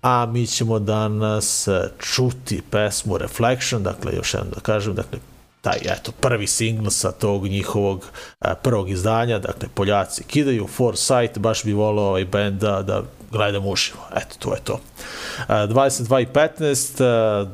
[0.01, 1.67] a mi ćemo danas
[1.99, 5.19] čuti pesmu Reflection, dakle, još jednom da kažem, dakle,
[5.65, 8.05] taj, eto, prvi singl sa tog njihovog
[8.39, 13.01] a, prvog izdanja, dakle, Poljaci kidaju, Foresight, baš bi volao ovaj band da, da
[13.31, 14.79] gledam uživo, eto, to je to.
[15.47, 17.45] A, 22 i 15, a,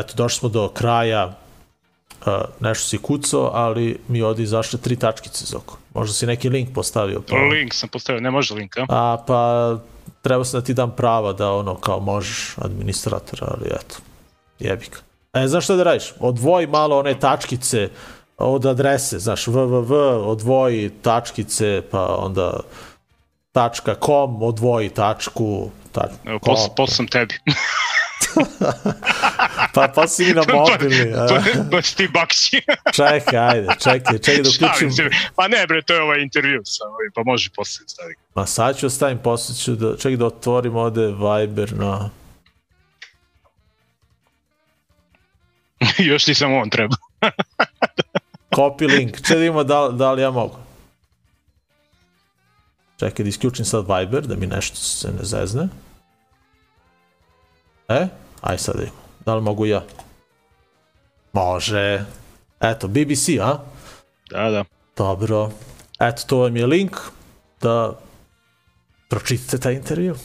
[0.00, 1.38] eto, došli smo do kraja
[2.26, 5.78] Uh, nešto si kucao, ali mi ovdje izašle tri tačkice iz oko.
[5.94, 7.22] Možda si neki link postavio.
[7.28, 7.36] Pa...
[7.36, 8.86] Link sam postavio, ne može linka.
[8.88, 9.76] A, pa
[10.22, 13.96] treba se da ti dam prava da ono, kao možeš administratora, ali eto,
[14.58, 15.02] jebik.
[15.44, 16.12] E, znaš šta da radiš?
[16.20, 17.88] Odvoji malo one tačkice
[18.38, 22.60] od adrese, znaš, www, odvoji tačkice, pa onda
[23.52, 26.38] tačka .com, odvoji tačku, tač, Evo,
[26.76, 27.34] posle sam tebi.
[29.74, 31.12] pa pa si mi na mobilni.
[31.70, 32.62] baš ti bakći.
[32.96, 35.10] čekaj, ajde, čekaj, čekaj da uključim.
[35.36, 38.20] Pa ne bre, to je ovaj intervju sa ovim, pa može posle staviti.
[38.34, 42.10] Ma sad ću ostavim, posle ću da, čekaj da otvorim ovde Viber na...
[46.10, 46.96] Još nisam on treba.
[48.56, 50.56] Copy link, čekaj da vidimo da, da li ja mogu.
[52.98, 55.68] Čekaj da isključim sad Viber, da mi nešto se ne zezne.
[57.88, 58.08] E,
[58.40, 58.98] aj sad vidimo.
[59.26, 59.84] Da li mogu ja?
[61.32, 62.04] Može.
[62.60, 63.58] Eto, BBC, a?
[64.30, 64.64] Da, da.
[64.96, 65.50] Dobro.
[66.00, 66.96] Eto, to vam je link
[67.60, 67.98] da
[69.08, 70.16] pročitate taj intervju.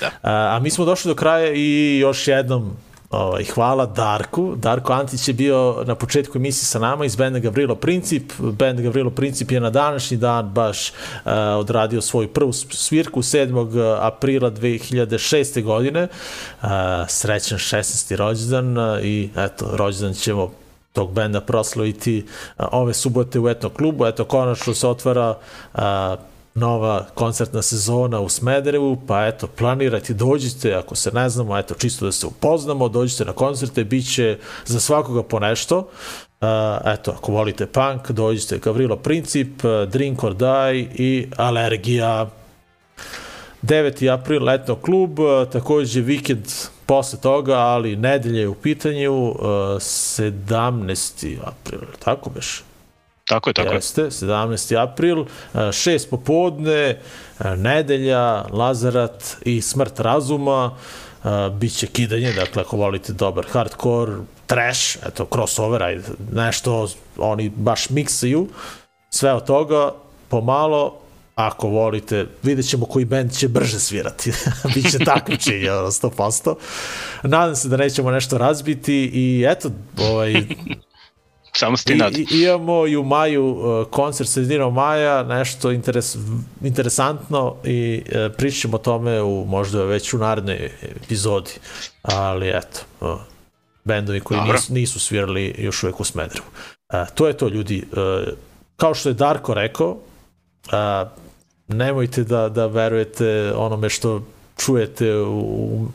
[0.00, 0.10] Da.
[0.22, 2.76] A, a mi smo došli do kraja i još jednom
[3.10, 4.54] ovaj, hvala Darku.
[4.56, 8.32] Darko Antić je bio na početku emisije sa nama iz benda Gavrilo Princip.
[8.38, 13.98] Bend Gavrilo Princip je na današnji dan baš uh, odradio svoju prvu svirku 7.
[14.00, 15.62] aprila 2006.
[15.62, 16.08] godine.
[16.62, 16.68] Uh,
[17.08, 18.16] srećan 16.
[18.16, 20.50] rođendan i eto, rođendan ćemo
[20.92, 22.26] tog benda proslaviti
[22.58, 24.06] uh, ove subote u etno klubu.
[24.06, 25.34] Eto, konačno se otvara
[25.74, 25.80] uh,
[26.56, 32.04] nova koncertna sezona u Smederevu, pa eto, planirajte, dođite, ako se ne znamo, eto, čisto
[32.04, 35.78] da se upoznamo, dođite na koncerte, bit će za svakoga po nešto.
[35.78, 35.86] Uh,
[36.84, 42.30] eto, ako volite punk, dođite Gavrilo Princip, Drink or Die i Alergija.
[43.62, 44.12] 9.
[44.12, 45.18] april, letno klub,
[45.52, 46.44] takođe vikend
[46.86, 51.36] posle toga, ali nedelje je u pitanju, uh, 17.
[51.44, 52.65] april, tako beš?
[53.28, 54.82] Tako je, tako Jeste, 17.
[54.82, 55.24] april,
[55.54, 57.00] 6 popodne,
[57.56, 60.76] nedelja, Lazarat i smrt razuma,
[61.52, 64.12] biće kidanje, dakle ako volite dobar hardcore,
[64.46, 68.48] trash, eto, crossover, ajde, nešto oni baš miksaju,
[69.10, 69.92] sve od toga,
[70.28, 70.98] pomalo,
[71.34, 74.32] ako volite, vidjet ćemo koji band će brže svirati.
[74.74, 76.54] Biće takmičenje, 100%.
[77.22, 80.44] Nadam se da nećemo nešto razbiti i eto, ovaj,
[81.56, 82.16] Samo ste nad.
[82.16, 86.16] I, imamo i u maju uh, koncert sredinom maja, nešto interes,
[86.62, 90.70] interesantno i uh, pričamo o tome u možda već u narednoj
[91.04, 91.50] epizodi.
[92.02, 93.08] Ali eto, uh,
[93.84, 96.46] bendovi koji nisu, nisu svirali još uvek u Smederevu.
[96.92, 97.82] Uh, to je to ljudi.
[97.92, 97.98] Uh,
[98.76, 101.08] kao što je Darko rekao, uh,
[101.68, 104.22] nemojte da, da verujete onome što
[104.56, 105.86] čujete u,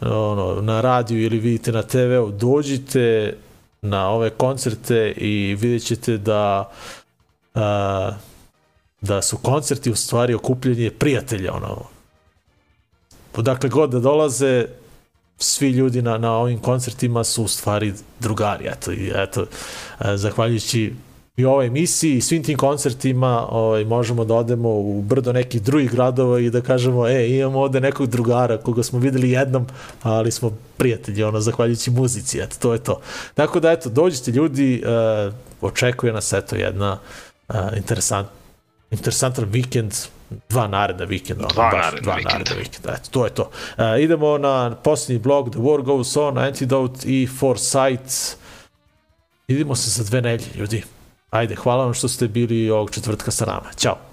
[0.00, 3.34] ono, na radiju ili vidite na TV-u, dođite,
[3.82, 6.70] na ove koncerte i vidjet ćete da
[7.54, 8.12] a,
[9.00, 11.82] da su koncerti u stvari okupljanje prijatelja ono.
[13.36, 14.66] Dakle god da dolaze
[15.38, 19.46] svi ljudi na, na ovim koncertima su u stvari drugari eto, eto
[20.14, 20.94] zahvaljujući
[21.36, 25.90] i ovoj emisiji i svim tim koncertima ovaj, možemo da odemo u brdo nekih drugih
[25.92, 29.66] gradova i da kažemo, e, imamo ovde nekog drugara koga smo videli jednom,
[30.02, 33.00] ali smo prijatelji, ono, zahvaljujući muzici, eto, to je to.
[33.34, 36.98] Tako da, eto, dođite ljudi, uh, očekuje nas, eto, jedna
[37.48, 38.28] uh, interesant,
[38.90, 39.94] interesantan vikend,
[40.48, 41.46] dva naredna vikenda.
[41.54, 42.38] Dva baš, naredna dva vikenda.
[42.38, 42.92] naredna vikenda.
[42.92, 43.42] Eto, to je to.
[43.42, 48.36] Uh, idemo na posljednji blog The War Goes On, Antidote i Foresight.
[49.48, 50.95] Vidimo se za dve nelje, ljudi.
[51.36, 53.72] Ajde, hvala vam što ste bili ovog četvrtka sa nama.
[53.76, 54.05] Ćao.